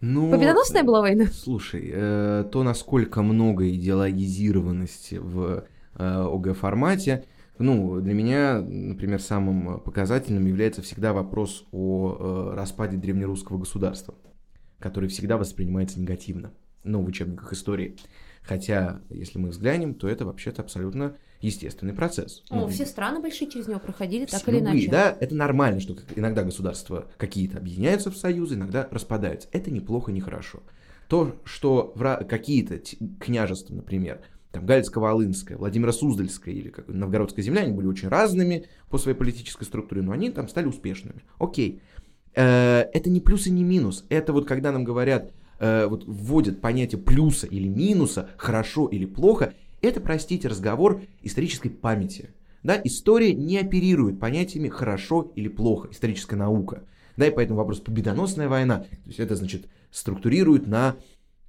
[0.00, 1.26] Ну, Победоносная была война?
[1.32, 5.64] Слушай, э, то, насколько много идеологизированности в
[5.94, 7.24] э, ОГ-формате,
[7.58, 12.16] ну, для меня, например, самым показательным является всегда вопрос о
[12.52, 14.14] э, распаде древнерусского государства,
[14.78, 17.96] который всегда воспринимается негативно, ну, в учебниках истории.
[18.42, 22.42] Хотя, если мы взглянем, то это вообще-то абсолютно естественный процесс.
[22.50, 24.90] Ну, ну, все страны большие через него проходили, так или иначе.
[24.90, 29.48] Да, это нормально, что иногда государства какие-то объединяются в союзы, иногда распадаются.
[29.52, 30.62] Это неплохо, нехорошо.
[31.08, 31.94] То, что
[32.28, 32.80] какие-то
[33.20, 34.22] княжества, например,
[34.52, 40.02] там Галицко-Волынская, Владимиро-Суздальская или как, Новгородская земля, они были очень разными по своей политической структуре,
[40.02, 41.22] но они там стали успешными.
[41.38, 41.80] Окей.
[42.34, 44.04] Э, это не плюс и не минус.
[44.10, 49.54] Это вот когда нам говорят, э, вот вводят понятие плюса или минуса, хорошо или плохо,
[49.80, 52.30] это, простите, разговор исторической памяти.
[52.62, 56.84] Да, история не оперирует понятиями хорошо или плохо, историческая наука.
[57.16, 60.96] Да, и поэтому вопрос победоносная война, то есть это значит структурирует на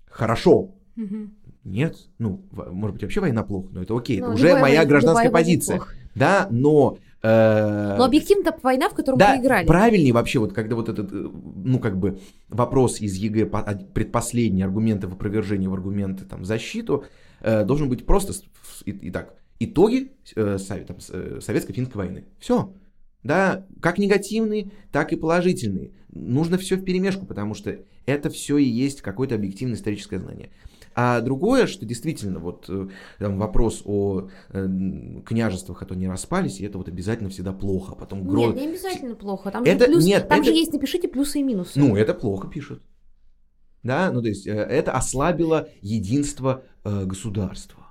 [0.09, 0.75] хорошо.
[0.97, 1.29] Угу.
[1.63, 5.31] Нет, ну, может быть, вообще война плохо, но это окей, ну, это уже моя гражданская
[5.31, 5.81] позиция.
[6.15, 9.65] Да, но Э, Но объективно война, в которой да, мы проиграли.
[9.65, 13.45] правильнее вообще, вот когда вот этот, э, ну, как бы, вопрос из ЕГЭ,
[13.93, 17.05] предпоследние аргументы в опровержении в аргументы там, в защиту,
[17.39, 18.33] э, должен быть просто,
[18.85, 22.25] итак, итоги советско-финской войны.
[22.39, 22.73] Все.
[23.23, 25.91] Да, как негативные, так и положительные.
[26.09, 30.49] Нужно все в перемешку, потому что это все и есть какое-то объективное историческое знание.
[30.95, 32.87] А другое, что действительно вот э,
[33.19, 34.67] там, вопрос о э,
[35.25, 37.93] княжествах, которые не распались, и это вот обязательно всегда плохо.
[37.93, 38.47] А потом гро...
[38.47, 39.51] Нет, не обязательно плохо.
[39.51, 40.49] Там, это, же, плюс, нет, там это...
[40.49, 41.79] же есть, напишите плюсы и минусы.
[41.79, 42.81] Ну, это плохо пишут.
[43.83, 47.83] Да, ну то есть э, это ослабило единство э, государства.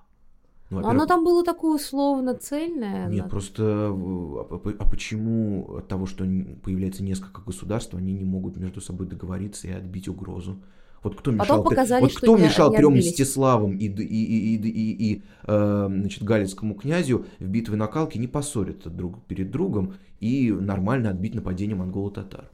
[0.71, 3.07] Ну, Оно там было такое условно цельное.
[3.09, 6.25] Нет, просто а, а почему от того, что
[6.63, 10.63] появляется несколько государств, они не могут между собой договориться и отбить угрозу?
[11.03, 15.13] Вот кто мешал, показали, вот кто мешал не трем Мстиславам и, и, и, и, и,
[15.13, 20.53] и э, значит, Галицкому князю в битве на Калке не поссориться друг перед другом и
[20.53, 22.49] нормально отбить нападение монголо-татар?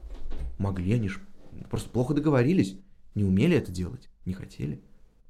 [0.57, 1.19] Могли они же,
[1.69, 2.75] просто плохо договорились,
[3.13, 4.81] не умели это делать, не хотели.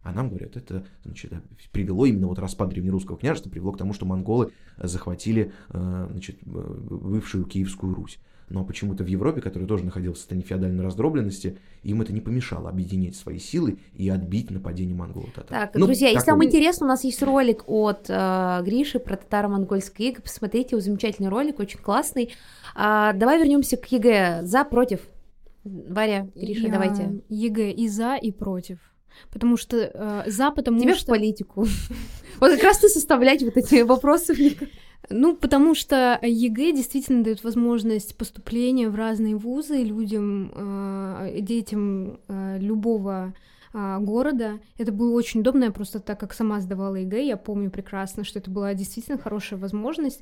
[0.02, 1.34] А нам говорят, это значит,
[1.74, 7.44] привело именно вот распад древнерусского княжества, привело к тому, что монголы захватили э, значит, бывшую
[7.44, 8.18] Киевскую Русь.
[8.50, 12.70] Но почему-то в Европе, которая тоже находилась в состоянии феодальной раздробленности, им это не помешало
[12.70, 15.30] объединять свои силы и отбить нападение монголов.
[15.48, 20.08] Так, ну, друзья, если вам интересно, у нас есть ролик от э, Гриши про татаро-монгольское
[20.08, 20.22] иго.
[20.22, 22.34] Посмотрите, его замечательный ролик, очень классный.
[22.76, 24.42] А, давай вернемся к ЕГЭ.
[24.44, 25.02] За, против.
[25.64, 26.72] Варя, Гриша, Я...
[26.72, 27.22] давайте.
[27.30, 28.80] ЕГЭ и за, и против.
[29.32, 31.04] Потому что э, за, потому Тебе что...
[31.04, 31.66] в политику.
[32.40, 34.56] Вот как раз ты составлять вот эти вопросы.
[35.10, 42.58] Ну, потому что ЕГЭ действительно дает возможность поступления в разные вузы людям, э, детям э,
[42.60, 43.34] любого
[43.74, 44.60] э, города.
[44.78, 48.40] Это было очень удобно, я просто так как сама сдавала ЕГЭ, я помню прекрасно, что
[48.40, 50.22] это была действительно хорошая возможность.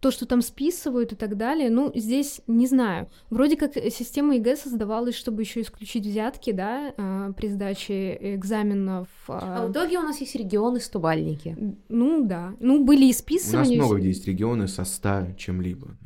[0.00, 3.08] То, что там списывают и так далее, ну, здесь не знаю.
[3.30, 9.08] Вроде как система ЕГЭ создавалась, чтобы еще исключить взятки, да, а, при сдаче экзаменов.
[9.28, 11.56] А в итоге у нас есть регионы стобалльники.
[11.88, 12.54] Ну, да.
[12.60, 13.76] Ну, были и У нас списывания.
[13.76, 15.96] много где есть регионы стобалльников.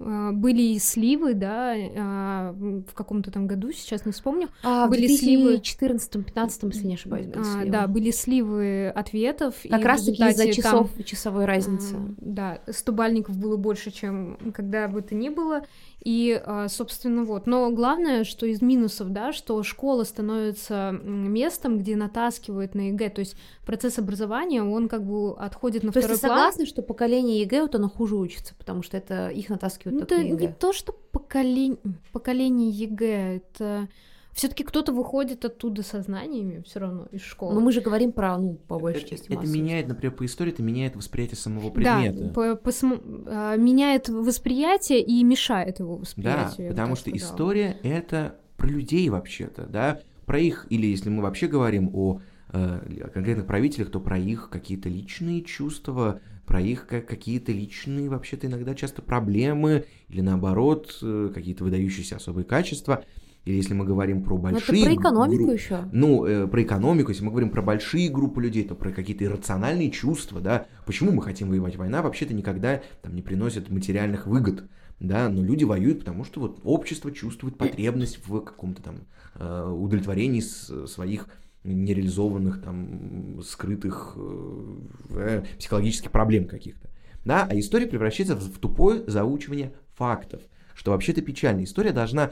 [0.00, 4.48] А, Были и сливы, да, а, в каком-то там году, сейчас не вспомню.
[4.62, 5.56] А, в Были сливы.
[5.56, 7.70] 2014-2015, если не ошибаюсь, были А, сливы.
[7.70, 9.54] Да, были сливы ответов.
[9.68, 11.94] Как в раз таки из-за результате там, часов, часовой разницы.
[11.96, 15.62] а, Да, стобалльников было больше, чем когда бы то ни было.
[16.02, 17.46] И, а, собственно, вот.
[17.46, 23.10] Но главное, что из минусов, да, что школа становится местом, где натаскивают на ЕГЭ.
[23.10, 23.36] То есть
[23.66, 26.30] процесс образования, он как бы отходит на То есть второй план.
[26.30, 30.16] согласна, что поколение ЕГЭ вот оно хуже учится, потому что это их натаскивают Ну, это
[30.16, 30.56] на не ЕГЭ.
[30.58, 31.76] то, что поколение,
[32.12, 33.88] поколение ЕГЭ, это
[34.32, 37.54] все-таки кто-то выходит оттуда со знаниями все равно из школы.
[37.54, 39.54] Но мы же говорим про, ну, по большей Это, части это массовость.
[39.60, 41.70] меняет, например, по истории, это меняет восприятие самого Да,
[42.02, 42.28] предмета.
[42.32, 46.68] по- по см- а, меняет восприятие и мешает его Да, восприятию.
[46.68, 47.32] бы потому что сказала.
[47.32, 52.20] история это про людей вообще-то, да, про их, или если мы вообще говорим о,
[52.52, 58.08] э, о конкретных правителях, то про их какие-то личные чувства, про их как какие-то личные
[58.08, 63.04] вообще-то иногда часто проблемы, или наоборот, э, какие-то выдающиеся особые качества.
[63.46, 64.84] Или если мы говорим про Но это большие...
[64.84, 65.88] про экономику гру- еще.
[65.92, 69.90] Ну, э, про экономику, если мы говорим про большие группы людей, то про какие-то иррациональные
[69.90, 71.76] чувства, да, почему мы хотим воевать?
[71.76, 74.64] Война вообще-то никогда там не приносит материальных выгод,
[75.00, 78.96] да, но люди воюют, потому что вот общество чувствует потребность в каком-то там
[79.36, 81.26] э, удовлетворении с- своих
[81.64, 84.76] нереализованных там скрытых э,
[85.10, 86.88] э, психологических проблем каких-то.
[87.24, 90.40] Да, а история превращается в в тупое заучивание фактов,
[90.74, 91.64] что вообще-то печально.
[91.64, 92.30] История должна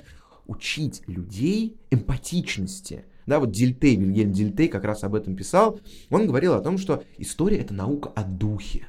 [0.48, 3.04] учить людей эмпатичности.
[3.26, 5.78] Да, вот Дильтей, Вильгельм Дильтей как раз об этом писал.
[6.10, 8.88] Он говорил о том, что история— это наука о духе.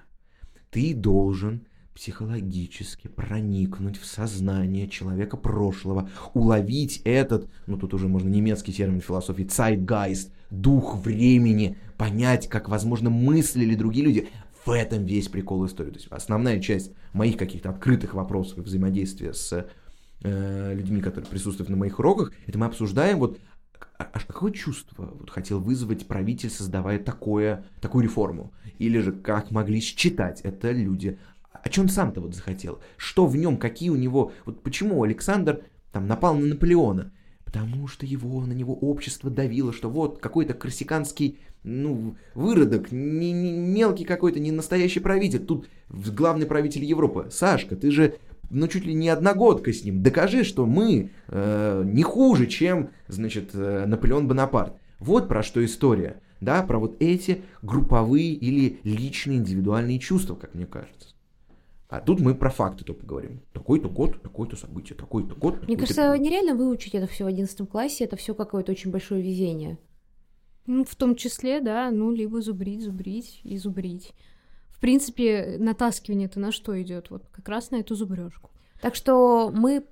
[0.71, 8.71] Ты должен психологически проникнуть в сознание человека прошлого, уловить этот, ну тут уже можно немецкий
[8.71, 14.29] термин философии, zeitgeist, дух времени, понять, как, возможно, мыслили другие люди.
[14.65, 15.91] В этом весь прикол истории.
[15.91, 19.67] То есть основная часть моих каких-то открытых вопросов и взаимодействия с
[20.23, 23.39] э, людьми, которые присутствуют на моих уроках, это мы обсуждаем вот
[23.97, 28.53] а, а какое чувство вот хотел вызвать правитель, создавая такое, такую реформу?
[28.77, 31.19] Или же как могли считать это люди?
[31.51, 32.79] А что он сам-то вот захотел?
[32.95, 34.31] Что в нем, какие у него...
[34.45, 37.11] Вот почему Александр там напал на Наполеона?
[37.43, 43.57] Потому что его, на него общество давило, что вот какой-то корсиканский, ну, выродок, не, не-
[43.57, 45.39] мелкий какой-то, не настоящий правитель.
[45.39, 47.27] Тут главный правитель Европы.
[47.31, 48.15] Сашка, ты же
[48.49, 50.01] ну, чуть ли не одногодка с ним.
[50.01, 54.73] Докажи, что мы э, не хуже, чем, значит, э, Наполеон Бонапарт.
[54.99, 60.65] Вот про что история, да, про вот эти групповые или личные индивидуальные чувства, как мне
[60.65, 61.15] кажется.
[61.89, 63.41] А тут мы про факты только говорим.
[63.51, 65.55] Такой-то год, такое-то событие, такой-то год.
[65.67, 69.23] Мне такой-то кажется, нереально выучить это все в 11 классе, это все какое-то очень большое
[69.23, 69.79] везение.
[70.67, 74.13] Ну, в том числе, да, ну, либо зубрить, зубрить и зубрить.
[74.79, 77.09] В принципе, натаскивание-то на что идет?
[77.09, 78.49] Вот как раз на эту зубрежку.
[78.79, 79.83] Так что мы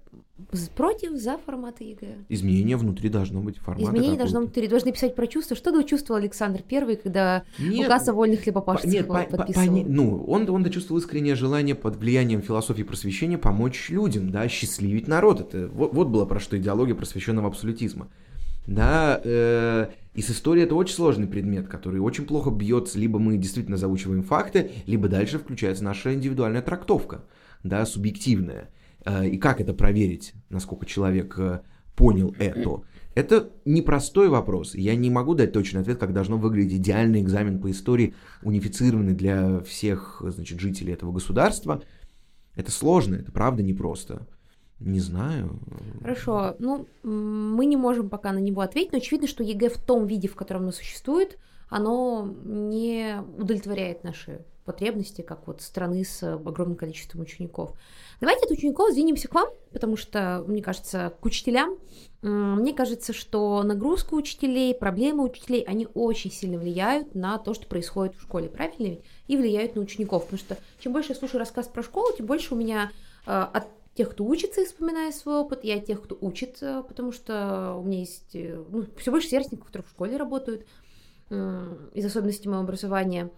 [0.77, 2.19] против, за форматы ЕГЭ.
[2.29, 5.57] Изменение внутри должно быть формата Изменений должно быть, должны писать про чувства.
[5.57, 9.67] Что чувствовал Александр Первый, когда Нет, указ о вольных По- хлебопашцах Нет, по- по- подписывал?
[9.67, 14.47] пони- ну, он, он да чувствовал искреннее желание под влиянием философии просвещения помочь людям, да,
[14.47, 15.41] осчастливить народ.
[15.41, 18.07] Это вот, вот было про что идеология просвещенного абсолютизма.
[18.67, 22.97] Да, э, и с историей это очень сложный предмет, который очень плохо бьется.
[22.97, 27.23] Либо мы действительно заучиваем факты, либо дальше включается наша индивидуальная трактовка,
[27.63, 28.71] да, субъективная.
[29.05, 31.61] Э, и как это проверить, насколько человек э,
[31.95, 32.81] понял это?
[33.13, 34.73] Это непростой вопрос.
[34.73, 39.59] Я не могу дать точный ответ, как должно выглядеть идеальный экзамен по истории, унифицированный для
[39.59, 41.83] всех значит, жителей этого государства.
[42.55, 44.27] Это сложно, это правда непросто.
[44.79, 45.59] Не знаю.
[46.01, 50.05] Хорошо, ну, мы не можем пока на него ответить, но очевидно, что ЕГЭ в том
[50.05, 51.37] виде, в котором оно существует,
[51.69, 57.71] оно не удовлетворяет наши потребности, как вот страны с огромным количеством учеников.
[58.19, 61.77] Давайте от учеников сдвинемся к вам, потому что, мне кажется, к учителям.
[62.21, 68.15] Мне кажется, что нагрузка учителей, проблемы учителей, они очень сильно влияют на то, что происходит
[68.15, 69.01] в школе, правильно ведь?
[69.27, 72.53] И влияют на учеников, потому что чем больше я слушаю рассказ про школу, тем больше
[72.53, 72.91] у меня
[73.25, 73.67] э, от
[73.97, 77.83] тех, кто учится, и вспоминая свой опыт, и от тех, кто учится, потому что у
[77.83, 80.65] меня есть э, ну, все больше сверстников, которые в школе работают,
[81.29, 83.31] м, из особенностей моего образования.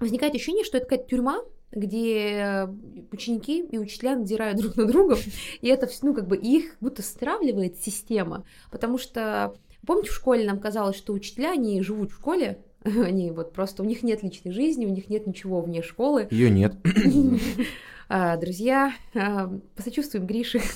[0.00, 1.40] Возникает ощущение, что это какая-то тюрьма,
[1.70, 2.68] где
[3.12, 5.16] ученики и учителя надирают друг на друга,
[5.60, 9.54] и это, ну, как бы их будто стравливает система, потому что,
[9.86, 13.86] помните, в школе нам казалось, что учителя, они живут в школе, они вот просто, у
[13.86, 16.74] них нет личной жизни, у них нет ничего вне школы, Ее нет.
[18.14, 20.60] А, друзья, а, посочувствуем Грише.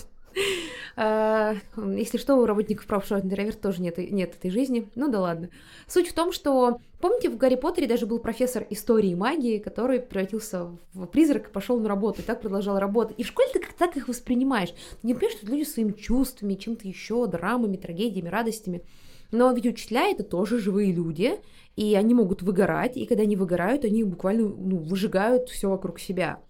[0.99, 4.89] А, Если что, у работников прав интроверт тоже нет, нет этой жизни.
[4.95, 5.51] Ну да ладно.
[5.87, 10.71] Суть в том, что, помните, в Гарри Поттере даже был профессор истории магии, который превратился
[10.95, 13.19] в призрак и пошел на работу, и так продолжал работать.
[13.19, 14.73] И в школе ты как так их воспринимаешь.
[15.03, 18.83] Не понимаешь, что люди своими чувствами, чем-то еще, драмами, трагедиями, радостями.
[19.33, 21.39] Но ведь учителя это тоже живые люди,
[21.77, 26.41] и они могут выгорать, и когда они выгорают, они буквально ну, выжигают все вокруг себя.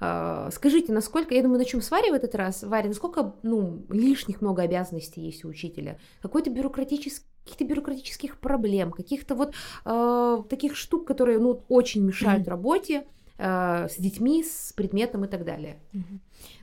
[0.00, 2.62] А, Скажите, насколько, я думаю, начнем с Вари в этот раз.
[2.62, 5.98] Варя, насколько ну, лишних много обязанностей есть у учителя?
[6.22, 9.54] Какой-то бюрократический каких-то бюрократических проблем, каких-то вот
[9.86, 13.06] э, таких штук, которые ну, очень мешают работе
[13.40, 15.78] э, с детьми, с предметом и так далее.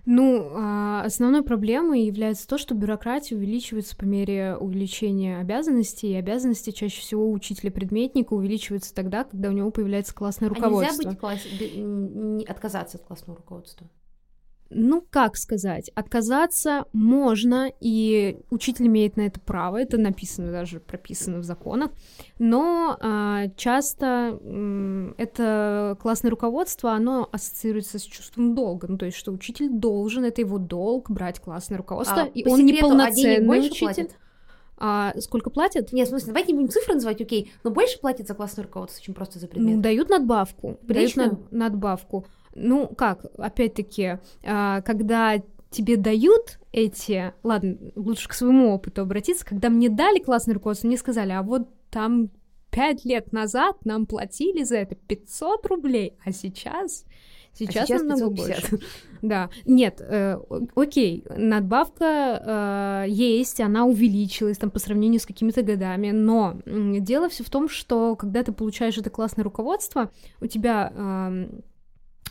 [0.06, 6.72] Ну, а, основной проблемой является то, что бюрократия увеличивается по мере увеличения обязанностей, и обязанности
[6.72, 10.94] чаще всего учителя-предметника увеличиваются тогда, когда у него появляется классное А руководство.
[11.04, 13.88] нельзя быть класс- отказаться от классного руководства?
[14.70, 21.40] Ну, как сказать, отказаться можно, и учитель имеет на это право, это написано даже, прописано
[21.40, 21.92] в законах,
[22.38, 29.18] но а, часто м, это классное руководство, оно ассоциируется с чувством долга, ну, то есть,
[29.18, 33.70] что учитель должен, это его долг, брать классное руководство, А, и он а неполноценный больше
[33.72, 33.86] учитель.
[33.86, 34.12] платят?
[34.80, 35.92] А сколько платят?
[35.92, 39.02] Нет, в смысле, давайте не будем цифры называть, окей, но больше платят за классное руководство,
[39.02, 39.78] чем просто за предмет.
[39.78, 40.68] Ну, дают надбавку.
[40.68, 41.30] Дают Приличную?
[41.32, 42.26] над- надбавку.
[42.58, 47.34] Ну, как, опять-таки, а, когда тебе дают эти...
[47.44, 49.46] Ладно, лучше к своему опыту обратиться.
[49.46, 52.30] Когда мне дали классное руководство, мне сказали, а вот там
[52.72, 57.06] пять лет назад нам платили за это 500 рублей, а сейчас...
[57.54, 58.70] Сейчас, сейчас намного 550.
[58.70, 58.86] больше.
[59.24, 60.38] Да, нет, э,
[60.76, 67.44] окей, надбавка э, есть, она увеличилась там по сравнению с какими-то годами, но дело все
[67.44, 71.64] в том, что когда ты получаешь это классное руководство, у тебя эм,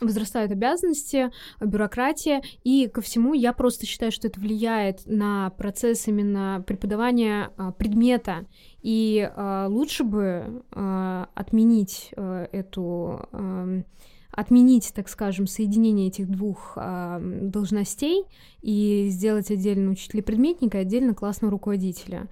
[0.01, 6.63] возрастают обязанности, бюрократия, и ко всему я просто считаю, что это влияет на процесс именно
[6.65, 8.45] преподавания а, предмета,
[8.81, 13.85] и а, лучше бы а, отменить а, эту
[14.29, 18.23] отменить, так скажем, соединение этих двух ам, должностей
[18.61, 22.27] и сделать отдельно учителя-предметника и отдельно классного руководителя,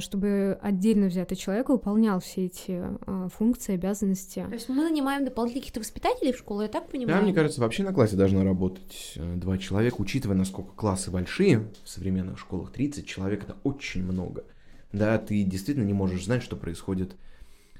[0.00, 4.44] чтобы отдельно взятый человек выполнял все эти а, функции, обязанности.
[4.48, 7.18] То есть мы нанимаем дополнительных каких-то воспитателей в школу, я так понимаю?
[7.18, 11.68] Да, мне кажется, вообще на классе должно работать э, два человека, учитывая, насколько классы большие
[11.84, 12.72] в современных школах.
[12.72, 14.44] 30 человек это очень много.
[14.92, 17.16] Да, ты действительно не можешь знать, что происходит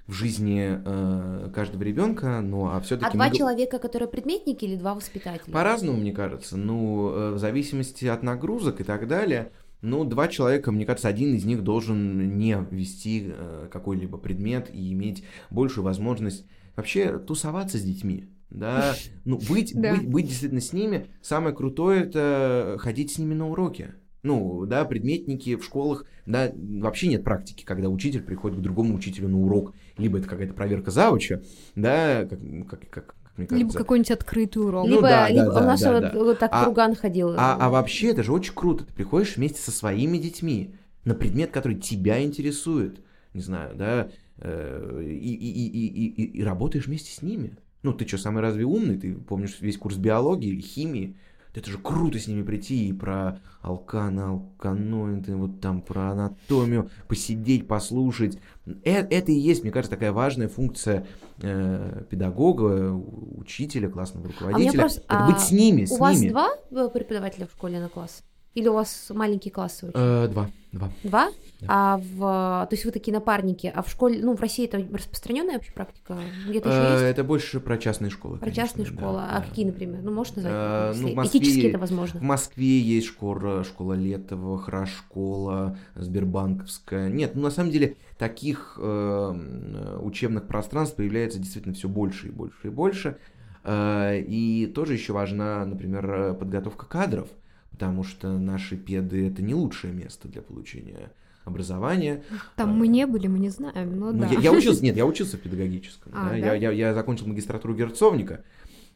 [0.07, 4.95] в жизни э, каждого ребенка, ну а все-таки А два человека, которые предметники или два
[4.95, 5.53] воспитателя?
[5.53, 6.57] по-разному, мне кажется.
[6.57, 9.51] Ну, э, в зависимости от нагрузок и так далее.
[9.87, 14.93] Ну, два человека, мне кажется, один из них должен не вести э, какой-либо предмет и
[14.93, 18.24] иметь большую возможность вообще тусоваться с детьми.
[18.51, 19.95] Да, ну, быть, Да.
[19.95, 21.07] быть, быть действительно с ними.
[21.22, 23.95] Самое крутое это ходить с ними на уроки.
[24.24, 29.28] Ну, да, предметники в школах, да, вообще нет практики, когда учитель приходит к другому учителю
[29.28, 29.72] на урок.
[29.99, 31.43] Либо это какая-то проверка завуча,
[31.76, 33.66] да, как, как, как, как мне кажется.
[33.66, 34.87] Либо какой-нибудь открытый урок.
[34.87, 36.12] Ну Либо, да, да, либо да, у нас да, вот, да.
[36.14, 37.34] вот так А- Круган ходил.
[37.37, 38.84] А, а вообще это же очень круто.
[38.84, 40.74] Ты приходишь вместе со своими детьми
[41.05, 43.01] на предмет, который тебя интересует.
[43.34, 44.09] Не знаю, да,
[44.39, 47.57] э, и, и, и, и, и, и работаешь вместе с ними.
[47.82, 48.99] Ну, ты что, самый разве умный?
[48.99, 51.16] Ты помнишь весь курс биологии или химии?
[51.57, 57.67] Это же круто с ними прийти и про алканы, алканоиды, вот там про анатомию, посидеть,
[57.67, 58.39] послушать.
[58.85, 61.07] Э- Это и есть, мне кажется, такая важная функция
[61.41, 64.81] э, педагога, у- учителя, классного руководителя.
[64.81, 66.29] просто- это а быть с ними, с у вас ними.
[66.31, 68.23] два э, преподавателя в школе на класс?
[68.57, 69.91] Или у вас маленькие классы?
[69.93, 70.91] Э, два, два.
[71.05, 71.29] Два?
[71.61, 71.67] да.
[71.69, 72.67] А в...
[72.71, 74.19] То есть вы такие напарники, а в школе...
[74.23, 76.19] Ну, в России это распространенная вообще практика?
[76.49, 77.05] Где-то еще Э, есть?
[77.05, 78.39] Это больше про частные школы.
[78.39, 79.21] Про конечно, частные да, школы.
[79.21, 79.43] А да.
[79.47, 80.01] какие, например?
[80.03, 80.97] Ну, можешь назвать?
[80.97, 82.19] Ну, в Москве Этически это возможно.
[82.19, 87.11] В Москве есть школа, школа Летова, Хорошкола, Сбербанковская.
[87.11, 92.31] Нет, ну на самом деле таких э, м, учебных пространств появляется действительно все больше и
[92.31, 93.19] больше и больше.
[93.65, 97.29] Э, и тоже еще важна, например, подготовка кадров,
[97.77, 101.11] потому что наши педы это не лучшее место для получения
[101.45, 102.22] образования.
[102.57, 104.29] Там мы не были, мы не знаем, но Ну, да.
[104.29, 106.11] я, я учился, нет, я учился в педагогическом.
[106.16, 106.37] А, да, да?
[106.37, 108.43] Я, я, я закончил магистратуру Герцовника,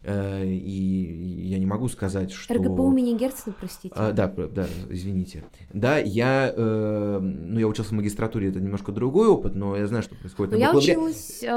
[0.02, 2.54] и я не могу сказать, что...
[2.54, 3.94] РГПУ имени Герцена, простите.
[3.96, 5.44] А, да, да, извините.
[5.74, 10.02] Да, я, э, ну, я учился в магистратуре, это немножко другой опыт, но я знаю,
[10.02, 10.98] что происходит Но на я бакалавриате.
[10.98, 11.48] училась э,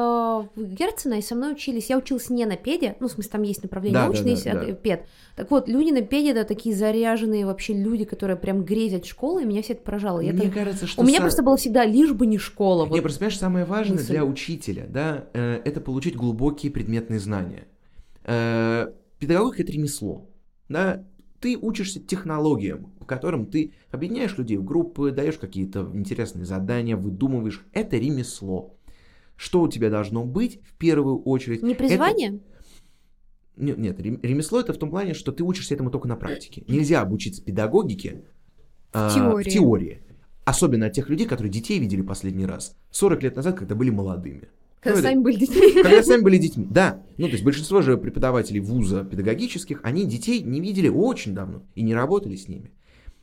[0.55, 1.89] в Герцена, и со мной учились.
[1.89, 4.31] Я училась не на педе, ну, в смысле, там есть направление Да, да, научное, да,
[4.31, 4.63] есть да.
[4.63, 5.05] э, пед.
[5.35, 9.45] Так вот, люди на педе, это такие заряженные вообще люди, которые прям грезят школы, и
[9.45, 10.19] меня все это поражало.
[10.19, 11.01] Мне там- кажется, что...
[11.01, 12.83] У меня просто было всегда лишь бы не школа.
[12.83, 13.01] Не, вот.
[13.01, 14.11] просто, понимаешь, самое важное мысль.
[14.11, 17.67] для учителя, да, э, это получить глубокие предметные знания.
[18.25, 18.87] Э,
[19.19, 20.29] педагогика— это ремесло.
[20.69, 21.05] Да?
[21.39, 27.65] Ты учишься технологиям, по которым ты объединяешь людей в группы, даешь какие-то интересные задания, выдумываешь.
[27.73, 28.77] Это ремесло.
[29.35, 31.63] Что у тебя должно быть в первую очередь?
[31.63, 32.39] Не Это- призвание?
[33.57, 36.63] Нет, нет, рем- ремесло это в том плане, что ты учишься этому только на практике.
[36.67, 38.23] Нельзя обучиться педагогике
[38.93, 39.49] а, теории.
[39.49, 40.01] в теории.
[40.45, 44.49] Особенно от тех людей, которые детей видели последний раз 40 лет назад, когда были молодыми.
[44.83, 45.81] Когда Ну, это- сами были детьми.
[45.83, 46.67] Когда сами были детьми.
[46.69, 47.01] Да.
[47.17, 51.81] Ну, то есть большинство же преподавателей вуза педагогических, они детей не видели очень давно и
[51.81, 52.71] не работали с ними.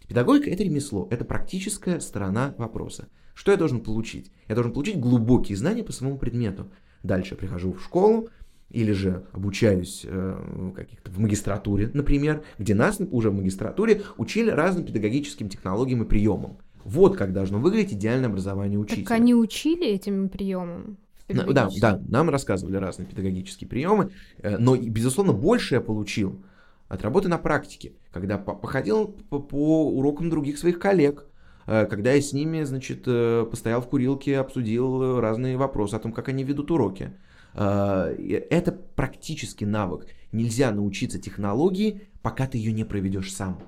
[0.09, 3.09] Педагогика— это ремесло, это практическая сторона вопроса.
[3.35, 4.33] Что я должен получить?
[4.49, 6.71] Я должен получить глубокие знания по своему предмету.
[7.03, 8.29] Дальше я прихожу в школу,
[8.71, 14.85] или же обучаюсь э, каких-то в магистратуре, например, где нас уже в магистратуре учили разным
[14.85, 16.59] педагогическим технологиям и приемам.
[16.85, 19.05] Вот как должно выглядеть идеальное образование учителя.
[19.05, 20.99] Так они учили этим приемам?
[21.35, 26.43] Да, да, нам рассказывали разные педагогические приемы, э, но, безусловно, больше я получил
[26.89, 31.27] от работы на практике, когда по- походил по, по урокам других своих коллег,
[31.67, 36.13] э, когда я с ними, значит, э, постоял в курилке, обсудил разные вопросы о том,
[36.13, 37.13] как они ведут уроки.
[37.53, 40.07] Это практический навык.
[40.31, 43.61] Нельзя научиться технологии, пока ты ее не проведешь сам.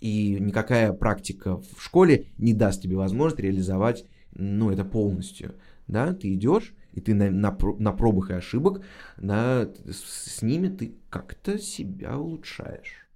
[0.00, 5.54] И никакая практика в школе не даст тебе возможность реализовать ну, это полностью.
[5.86, 8.82] Да, ты идешь, и ты на, на, на пробах и ошибок,
[9.16, 13.06] да, с, с ними ты как-то себя улучшаешь.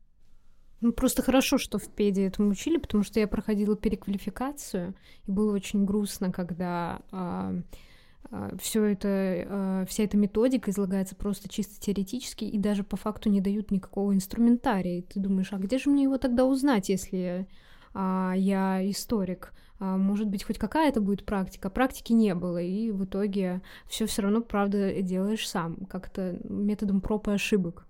[0.81, 4.95] Ну, просто хорошо, что в педе этому учили, потому что я проходила переквалификацию,
[5.27, 7.01] и было очень грустно, когда
[8.59, 13.41] все это, а, вся эта методика излагается просто чисто теоретически, и даже по факту не
[13.41, 14.99] дают никакого инструментария.
[14.99, 17.47] И ты думаешь, а где же мне его тогда узнать, если
[17.93, 19.53] а, я историк?
[19.81, 21.69] А, может быть, хоть какая-то будет практика.
[21.71, 27.29] Практики не было, и в итоге все все равно, правда, делаешь сам, как-то методом проб
[27.29, 27.87] и ошибок.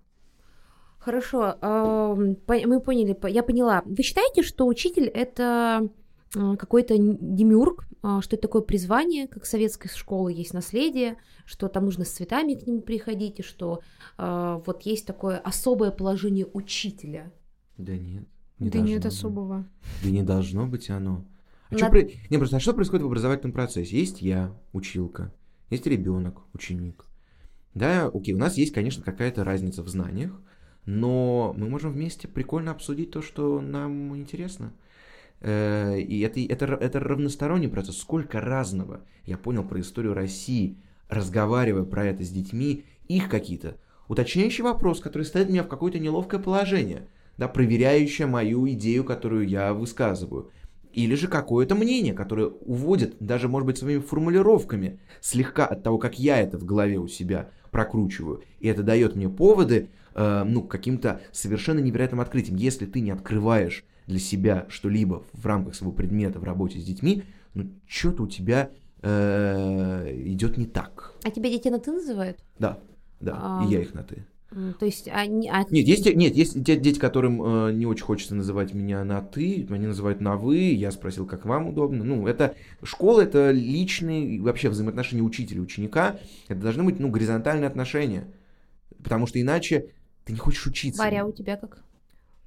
[0.97, 3.83] Хорошо, мы поняли, по- я поняла.
[3.85, 5.87] Вы считаете, что учитель это
[6.35, 11.67] э, какой-то демиург, э, что это такое призвание, как в советской школы есть наследие, что
[11.67, 13.81] там нужно с цветами к нему приходить, и что
[14.17, 17.31] вот есть такое особое положение учителя?
[17.77, 18.23] Да нет.
[18.57, 19.13] да нет быть.
[19.13, 19.65] особого.
[20.03, 21.23] Да не должно быть оно.
[21.69, 23.97] А На- чё про- Не, просто а что происходит в образовательном процессе?
[23.97, 25.33] Есть я, училка,
[25.69, 27.05] есть ребенок, ученик.
[27.73, 30.39] Да, окей, у нас есть, конечно, какая-то разница в знаниях,
[30.85, 34.73] но мы можем вместе прикольно обсудить то, что нам интересно.
[35.41, 37.97] Э, И это, это, это равносторонний процесс.
[37.97, 40.77] Сколько разного я понял про историю России,
[41.09, 46.39] разговаривая про это с детьми, их какие-то уточняющий вопрос, который ставит меня в какое-то неловкое
[46.39, 47.07] положение,
[47.37, 50.51] да, проверяющее мою идею, которую я высказываю.
[50.95, 56.17] Или же какое-то мнение, которое уводит, даже, может быть, своими формулировками, слегка от того, как
[56.17, 58.43] я это в голове у себя прокручиваю.
[58.61, 62.55] И это дает мне поводы, э, ну, каким-то совершенно невероятным открытиям.
[62.55, 67.23] Если ты не открываешь для себя что-либо в рамках своего предмета в работе с детьми,
[67.53, 68.69] ну, что-то у тебя
[69.01, 71.13] э, идет не так.
[71.25, 72.37] А тебя дети на ты называют?
[72.57, 72.79] Да,
[73.19, 73.65] да, А.
[73.65, 74.25] и я их на ты.
[74.79, 75.49] То есть они...
[75.49, 79.03] а- Нет, есть, те- нет, есть те дети, которым э, не очень хочется называть меня
[79.03, 82.03] на ты, они называют на вы, я спросил, как вам удобно.
[82.03, 87.67] Ну, это школа, это личные, вообще взаимоотношения учителя и ученика, это должны быть, ну, горизонтальные
[87.67, 88.25] отношения,
[89.03, 89.89] потому что иначе
[90.23, 91.01] ты не хочешь учиться.
[91.01, 91.83] Варя, а у тебя как?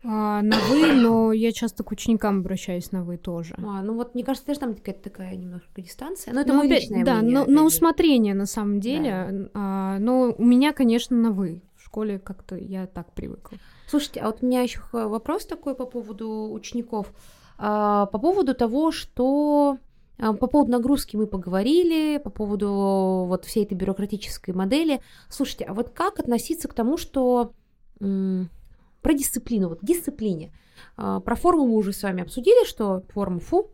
[0.04, 3.54] А, на вы, но я часто к ученикам обращаюсь на вы тоже.
[3.58, 6.32] А, ну вот, мне кажется, тоже там какая-то такая немножко дистанция.
[6.32, 7.34] Но это Ну, мое опять- личное да, мнение.
[7.34, 7.66] но- опять на же.
[7.66, 9.50] усмотрение на самом деле.
[9.54, 11.62] А, но у меня, конечно, на вы.
[11.88, 13.56] Школе как-то я так привыкла.
[13.88, 17.10] Слушайте, а вот у меня еще вопрос такой по поводу учеников.
[17.56, 19.78] А, По поводу того, что
[20.18, 25.00] а, по поводу нагрузки мы поговорили, по поводу вот всей этой бюрократической модели.
[25.30, 27.52] Слушайте, а вот как относиться к тому, что
[27.98, 30.52] про дисциплину, вот дисциплине.
[30.98, 33.70] А, Про форму мы уже с вами обсудили, что форма фу,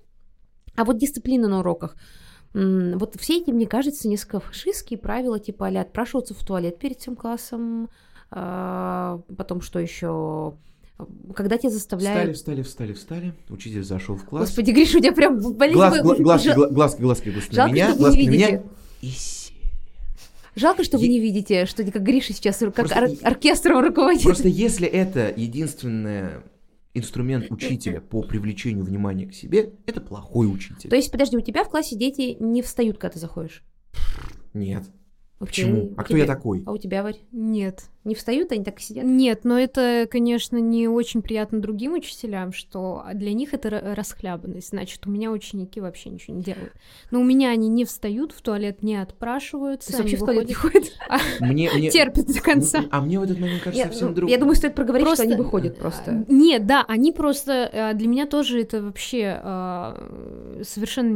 [0.76, 1.96] а вот дисциплина на уроках.
[2.54, 7.16] Вот все эти, мне кажется, несколько фашистские правила, типа а отпрашиваться в туалет перед всем
[7.16, 7.90] классом,
[8.30, 10.54] а, потом что еще,
[11.34, 12.36] когда тебя заставляют...
[12.36, 13.34] Встали, встали, встали, встали.
[13.48, 14.48] Учитель зашел в класс.
[14.48, 15.76] Господи, Гриша, у тебя прям болезнь...
[15.76, 18.30] Глаз, гла- глазки, гла- глазки, глазки, глазки на Жалко, меня, что вы глазки не на
[18.30, 18.46] меня.
[18.50, 18.64] видите.
[19.02, 19.12] И.
[20.56, 24.22] Жалко, что вы не видите, что как Гриша сейчас как Просто ор- оркестром руководит.
[24.22, 26.28] Просто если это единственный
[26.94, 30.88] инструмент учителя по привлечению внимания к себе, это плохой учитель.
[30.88, 33.62] То есть, подожди, у тебя в классе дети не встают, когда ты заходишь?
[34.54, 34.84] Нет.
[35.40, 35.64] Окей.
[35.64, 35.90] Почему?
[35.90, 36.62] У А кто я такой?
[36.64, 37.18] А у тебя, Варь?
[37.32, 39.04] Нет, Не встают, они так и сидят.
[39.04, 44.68] Нет, но это, конечно, не очень приятно другим учителям, что для них это ра- расхлябанность.
[44.68, 46.72] Значит, у меня ученики вообще ничего не делают.
[47.10, 49.90] Но у меня они не встают в туалет, не отпрашиваются.
[49.92, 50.84] То есть они вообще в туалет не ходят?
[51.40, 52.84] Мне, мне- терпят до конца.
[52.90, 54.30] А мне в этот момент кажется Я, совсем ну, друг.
[54.30, 56.10] я думаю, стоит проговорить, Просто- что они выходят просто.
[56.28, 61.08] А, Нет, да, они просто а, для меня тоже это вообще а, совершенно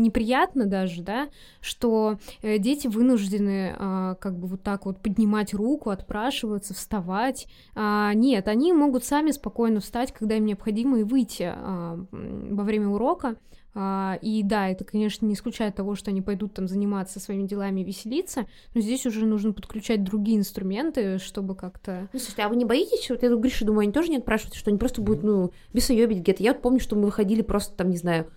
[0.00, 1.28] неприятно даже, да,
[1.60, 5.90] что э, дети вынуждены а, как бы вот так вот поднимать руку,
[6.30, 7.46] отпрашиваться, вставать.
[7.74, 12.88] А, Нет, они могут сами спокойно встать, когда им необходимо, и выйти а, во время
[12.88, 13.36] урока.
[13.74, 17.80] А, И да, это, конечно, не исключает того, что они пойдут там заниматься своими делами
[17.80, 22.56] и веселиться, но здесь уже нужно подключать другие инструменты, чтобы как-то Ну, слушайте, а вы
[22.56, 25.52] не боитесь, вот я Гриша думаю, они тоже не отпрашивают, что они просто будут, ну,
[25.72, 26.42] бесоебить где-то.
[26.42, 28.30] Я вот помню, что мы выходили просто там, не знаю,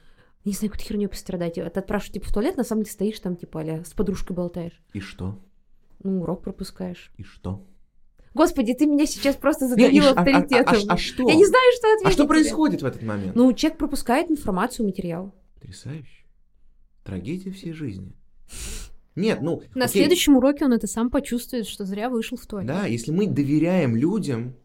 [0.45, 1.55] не знаю, какой-то херню пострадать.
[1.55, 4.83] Ты отпрашиваешь, типа, в туалет, на самом деле стоишь там, типа, а с подружкой болтаешь.
[4.93, 5.39] И что?
[6.03, 7.11] Ну, урок пропускаешь.
[7.17, 7.65] И что?
[8.33, 10.77] Господи, ты меня сейчас просто задавил ш- а- а- а- авторитетом.
[10.89, 11.29] а что?
[11.29, 12.27] Я не знаю, что ответить А что тебе.
[12.29, 13.35] происходит в этот момент?
[13.35, 15.33] Ну, человек пропускает информацию, материал.
[15.55, 16.25] Потрясающе.
[17.03, 18.13] Трагедия всей жизни.
[19.15, 19.61] Нет, ну...
[19.75, 22.67] На окей, следующем уроке он это сам почувствует, что зря вышел в туалет.
[22.67, 24.55] Да, если мы доверяем людям,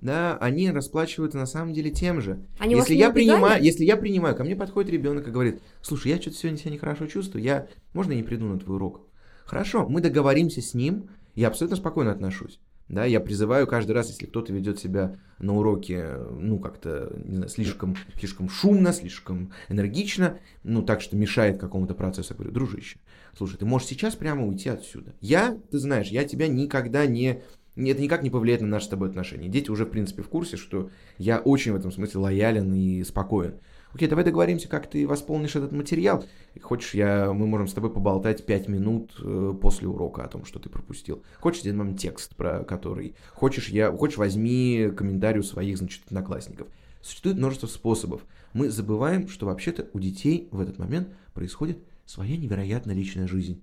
[0.00, 2.46] да, они расплачиваются на самом деле тем же.
[2.58, 3.26] Они вас если не я убегали?
[3.26, 6.70] принимаю, если я принимаю, ко мне подходит ребенок и говорит, слушай, я что-то сегодня себя
[6.70, 9.02] нехорошо чувствую, я, можно я не приду на твой урок?
[9.44, 12.60] Хорошо, мы договоримся с ним, я абсолютно спокойно отношусь.
[12.88, 17.50] Да, я призываю каждый раз, если кто-то ведет себя на уроке, ну, как-то, не знаю,
[17.50, 22.98] слишком, слишком шумно, слишком энергично, ну, так что мешает какому-то процессу, я говорю, дружище,
[23.36, 25.12] слушай, ты можешь сейчас прямо уйти отсюда.
[25.20, 27.42] Я, ты знаешь, я тебя никогда не...
[27.76, 29.48] Это никак не повлияет на наши с тобой отношения.
[29.48, 33.54] Дети уже, в принципе, в курсе, что я очень в этом смысле лоялен и спокоен.
[33.94, 36.24] Окей, давай договоримся, как ты восполнишь этот материал.
[36.60, 40.58] Хочешь, я, мы можем с тобой поболтать 5 минут э, после урока о том, что
[40.58, 41.22] ты пропустил.
[41.40, 43.14] Хочешь, я вам текст, про который...
[43.32, 43.90] Хочешь, я...
[43.90, 46.68] Хочешь, возьми комментарий у своих, значит, одноклассников.
[47.00, 48.22] Существует множество способов.
[48.52, 53.62] Мы забываем, что вообще-то у детей в этот момент происходит своя невероятно личная жизнь.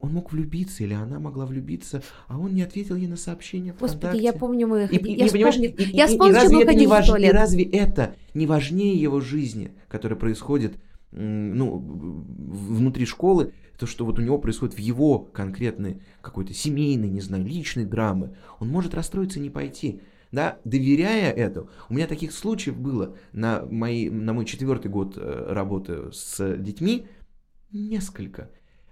[0.00, 3.98] Он мог влюбиться, или она могла влюбиться, а он не ответил ей на сообщение Господи,
[3.98, 4.22] ВКонтакте.
[4.22, 5.08] я помню, мы И, ходили...
[5.10, 6.86] и- я и, вспомню, и- и- я и- и вспомню, разве мы это не ходили
[6.86, 7.32] в важ- и туалет.
[7.32, 10.76] разве это не важнее его жизни, которая происходит
[11.10, 17.20] ну, внутри школы, то, что вот у него происходит в его конкретной какой-то семейной, не
[17.22, 20.00] знаю, личной драмы, он может расстроиться и не пойти.
[20.32, 21.70] Да, доверяя этому.
[21.88, 27.06] У меня таких случаев было на, мои, на мой четвертый год э, работы с детьми
[27.72, 28.50] несколько.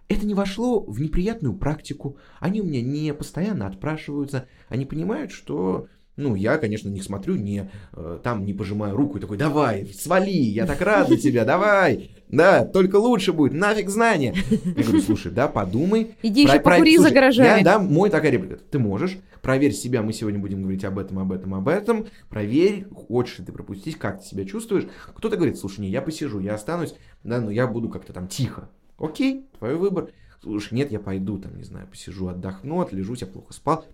[0.09, 2.17] Это не вошло в неприятную практику.
[2.39, 4.47] Они у меня не постоянно отпрашиваются.
[4.69, 9.21] Они понимают, что ну, я, конечно, них смотрю, не э, там не пожимаю руку и
[9.21, 14.35] такой, давай, свали, я так рад за тебя, давай, да, только лучше будет, нафиг знания.
[14.51, 16.17] Я говорю, слушай, да, подумай.
[16.23, 17.59] Иди еще про- про- покури за слушай, гаражами.
[17.59, 21.19] Я, да, мой такая реплика, ты можешь, проверь себя, мы сегодня будем говорить об этом,
[21.19, 24.87] об этом, об этом, проверь, хочешь ли ты пропустить, как ты себя чувствуешь.
[25.15, 28.71] Кто-то говорит, слушай, не, я посижу, я останусь, да, но я буду как-то там тихо.
[28.99, 30.13] Окей, твой выбор.
[30.43, 33.85] Слушай, нет, я пойду, там, не знаю, посижу, отдохну, отлежусь, я плохо спал.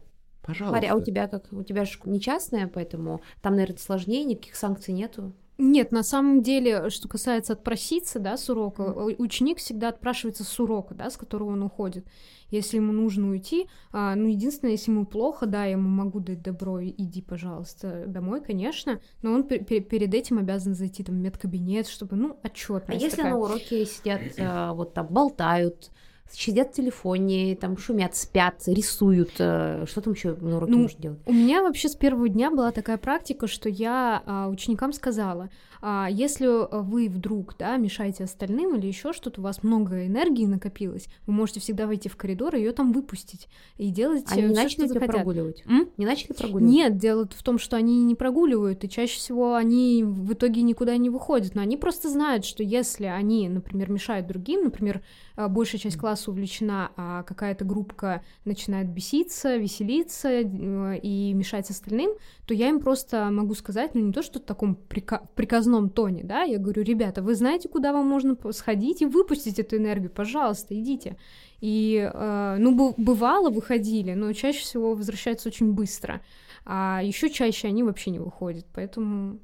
[0.43, 0.77] Пожалуйста.
[0.77, 1.53] Мария, а у тебя как?
[1.53, 5.33] У тебя же не частная, поэтому там, наверное, сложнее, никаких санкций нету.
[5.59, 10.95] Нет, на самом деле, что касается отпроситься, да, с урока, ученик всегда отпрашивается с урока,
[10.95, 12.07] да, с которого он уходит.
[12.53, 16.43] Если ему нужно уйти, а, ну, единственное, если ему плохо, да, я ему могу дать
[16.43, 21.19] добро, иди, пожалуйста, домой, конечно, но он пе- пе- перед этим обязан зайти там в
[21.19, 23.33] медкабинет, чтобы, ну, А отчетность если такая.
[23.33, 25.91] на уроке сидят, а, вот там, болтают,
[26.31, 31.01] сидят в телефоне, там шумят, спят, рисуют, э, что там еще на уроке Ну, можно
[31.01, 31.21] делать?
[31.27, 35.72] У меня вообще с первого дня была такая практика, что я а, ученикам сказала, а,
[35.83, 41.09] если а, вы вдруг да, мешаете остальным или еще что-то, у вас много энергии накопилось,
[41.27, 43.49] вы можете всегда войти в коридор и ее там выпустить
[43.79, 45.17] и делать Они не все, начали что захотят.
[45.17, 45.63] прогуливать?
[45.67, 45.89] М?
[45.97, 46.73] Не начали прогуливать?
[46.73, 50.97] Нет, дело в том, что они не прогуливают, и чаще всего они в итоге никуда
[50.97, 51.57] не выходят.
[51.57, 55.03] Но они просто знают, что если они, например, мешают другим, например,
[55.35, 62.13] а, большая часть класса увлечена, а какая-то группка начинает беситься, веселиться э, и мешать остальным,
[62.47, 66.23] то я им просто могу сказать, ну не то, что в таком прика- приказном тоне,
[66.25, 70.79] да, я говорю, ребята, вы знаете, куда вам можно сходить и выпустить эту энергию, пожалуйста,
[70.79, 71.17] идите.
[71.61, 76.21] И, э, ну, бывало, выходили, но чаще всего возвращаются очень быстро.
[76.65, 79.39] А еще чаще они вообще не выходят, поэтому...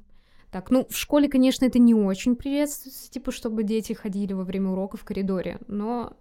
[0.51, 4.71] Так, ну, в школе, конечно, это не очень приветствуется, типа, чтобы дети ходили во время
[4.71, 6.13] урока в коридоре, но...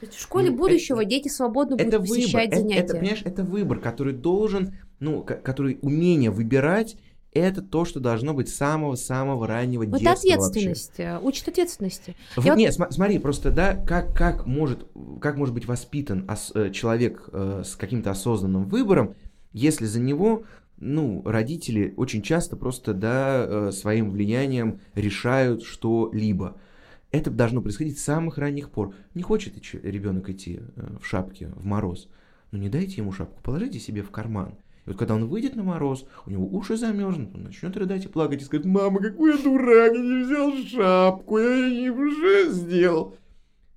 [0.00, 2.80] То есть в школе Ну, будущего это- дети свободно будут это выбор, посещать это, занятия.
[2.82, 6.96] это, понимаешь, это выбор, который должен, ну, ко- который умение выбирать,
[7.34, 10.34] это то, что должно быть с самого-самого раннего это детства вообще.
[10.34, 12.16] ответственность, э, учит ответственности.
[12.36, 14.86] В- Я вот- смотри, просто, да, как, как, может,
[15.20, 19.14] как может быть воспитан ос- э, человек э, с каким-то осознанным выбором,
[19.52, 20.44] если за него
[20.76, 26.56] ну, родители очень часто просто, да, э, своим влиянием решают что-либо.
[27.12, 28.92] Это должно происходить с самых ранних пор.
[29.14, 29.54] Не хочет
[29.84, 30.60] ребенок идти
[31.00, 32.08] в шапке в мороз,
[32.50, 34.56] ну не дайте ему шапку, положите себе в карман.
[34.86, 38.08] И вот когда он выйдет на мороз, у него уши замерзнут, он начнет рыдать и
[38.08, 43.16] плакать и скажет, мама, какой я дурак, я не взял шапку, я не уже сделал.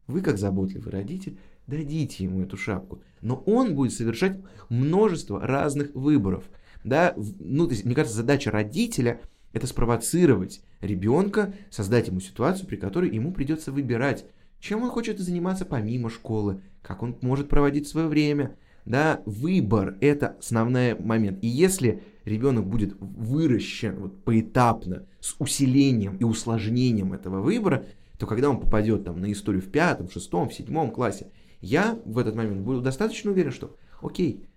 [0.08, 3.02] Вы, как заботливый родитель, дадите ему эту шапку.
[3.22, 4.38] Но он будет совершать
[4.70, 6.44] множество разных выборов.
[6.84, 7.14] Да?
[7.40, 9.22] Ну, то есть, мне кажется, задача родителя–
[9.54, 14.26] это спровоцировать ребенка, создать ему ситуацию, при которой ему придется выбирать,
[14.60, 18.58] чем он хочет заниматься помимо школы, как он может проводить свое время–
[18.88, 21.40] да, выбор– это основной момент.
[21.44, 27.86] И если ребенок будет выращен вот, поэтапно, с усилением и усложнением этого выбора,
[28.18, 31.28] то когда он попадет там, на историю в пятом, шестом, в седьмом классе,
[31.60, 34.48] я в этот момент буду достаточно уверен, что окей,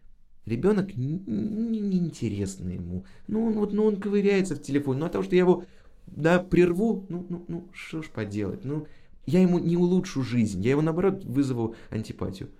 [0.46, 5.12] ребенок неинтересно не, не ему, ну он, вот, ну он ковыряется в телефоне, ну от
[5.12, 5.64] того, что я его
[6.06, 8.86] да, прерву, ну, ну, ну что ж поделать, ну
[9.26, 12.50] я ему не улучшу жизнь, я его наоборот вызову антипатию.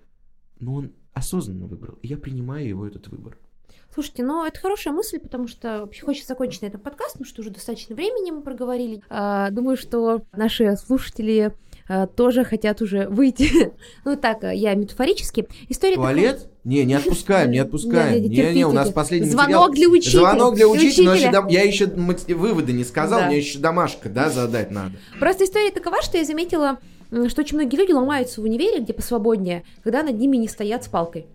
[0.59, 3.37] Но он осознанно выбрал, и я принимаю его этот выбор.
[3.93, 7.41] Слушайте, ну это хорошая мысль, потому что вообще хочется закончить на этом подкаст, потому что
[7.41, 9.01] уже достаточно времени мы проговорили.
[9.09, 11.53] А, думаю, что наши слушатели
[11.89, 13.73] а, тоже хотят уже выйти.
[14.05, 15.45] ну так, я метафорически.
[15.67, 16.37] История Туалет?
[16.37, 16.51] Такая...
[16.63, 18.23] Не, не отпускаем, не отпускаем.
[18.23, 20.19] Не-не, у нас последний Звонок для учителя.
[20.19, 21.11] Звонок для учителя.
[21.11, 21.45] учителя.
[21.49, 23.27] Я еще выводы не сказал, да.
[23.27, 24.93] мне еще домашка, да, задать надо.
[25.19, 26.79] Просто история такова, что я заметила
[27.27, 30.87] что очень многие люди ломаются в универе, где посвободнее, когда над ними не стоят с
[30.87, 31.27] палкой.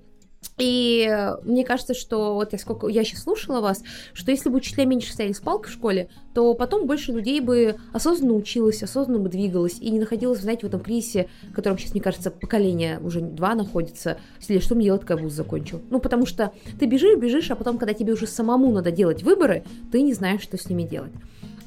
[0.59, 3.83] И мне кажется, что вот я сколько я сейчас слушала вас,
[4.15, 7.77] что если бы учителя меньше стояли с палкой в школе, то потом больше людей бы
[7.93, 11.93] осознанно училось, осознанно бы двигалось и не находилось, знаете, в этом кризисе, в котором сейчас,
[11.93, 14.19] мне кажется, поколение уже два находится.
[14.49, 15.83] Или что мне делать, когда вуз закончил?
[15.91, 19.65] Ну, потому что ты бежишь, бежишь, а потом, когда тебе уже самому надо делать выборы,
[19.93, 21.13] ты не знаешь, что с ними делать.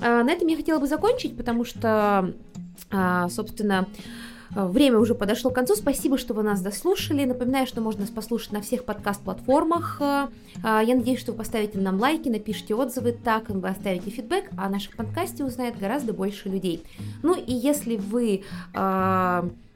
[0.02, 2.34] А, на этом я хотела бы закончить, потому что
[3.30, 3.88] собственно,
[4.52, 5.76] Время уже подошло к концу.
[5.76, 7.26] Спасибо, что вы нас дослушали.
[7.26, 10.02] Напоминаю, что можно нас послушать на всех подкаст-платформах.
[10.02, 10.30] А,
[10.64, 14.70] я надеюсь, что вы поставите нам лайки, напишите отзывы, так вы оставите фидбэк, а о
[14.70, 16.84] нашем подкасте узнает гораздо больше людей.
[17.24, 18.44] Ну и если вы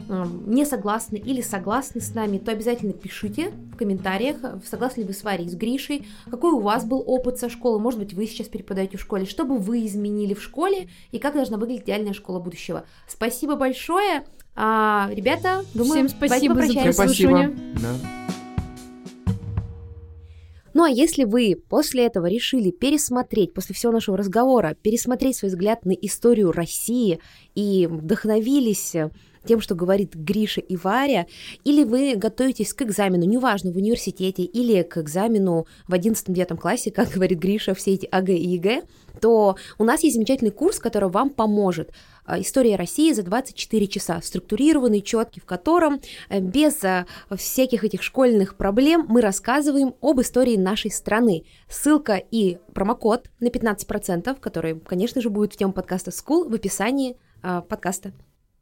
[0.09, 4.35] не согласны или согласны с нами, то обязательно пишите в комментариях,
[4.65, 7.99] согласны ли вы с Варей, с Гришей, какой у вас был опыт со школы, может
[7.99, 11.57] быть, вы сейчас преподаете в школе, что бы вы изменили в школе и как должна
[11.57, 12.83] выглядеть идеальная школа будущего.
[13.07, 14.25] Спасибо большое,
[14.55, 17.55] а, ребята, думаю, Всем спасибо за прослушивание.
[17.81, 18.23] Да.
[20.73, 25.85] Ну а если вы после этого решили пересмотреть, после всего нашего разговора, пересмотреть свой взгляд
[25.85, 27.19] на историю России
[27.53, 28.95] и вдохновились
[29.45, 31.27] тем, что говорит Гриша и Варя,
[31.63, 37.09] или вы готовитесь к экзамену, неважно, в университете или к экзамену в 11-9 классе, как
[37.13, 38.83] говорит Гриша, все эти ОГЭ и ЕГЭ,
[39.21, 41.91] то у нас есть замечательный курс, который вам поможет.
[42.25, 47.05] А, История России за 24 часа, структурированный, четкий, в котором э, без а,
[47.35, 51.43] всяких этих школьных проблем мы рассказываем об истории нашей страны.
[51.69, 57.17] Ссылка и промокод на 15%, который, конечно же, будет в тему подкаста School в описании
[57.41, 58.13] подкаста.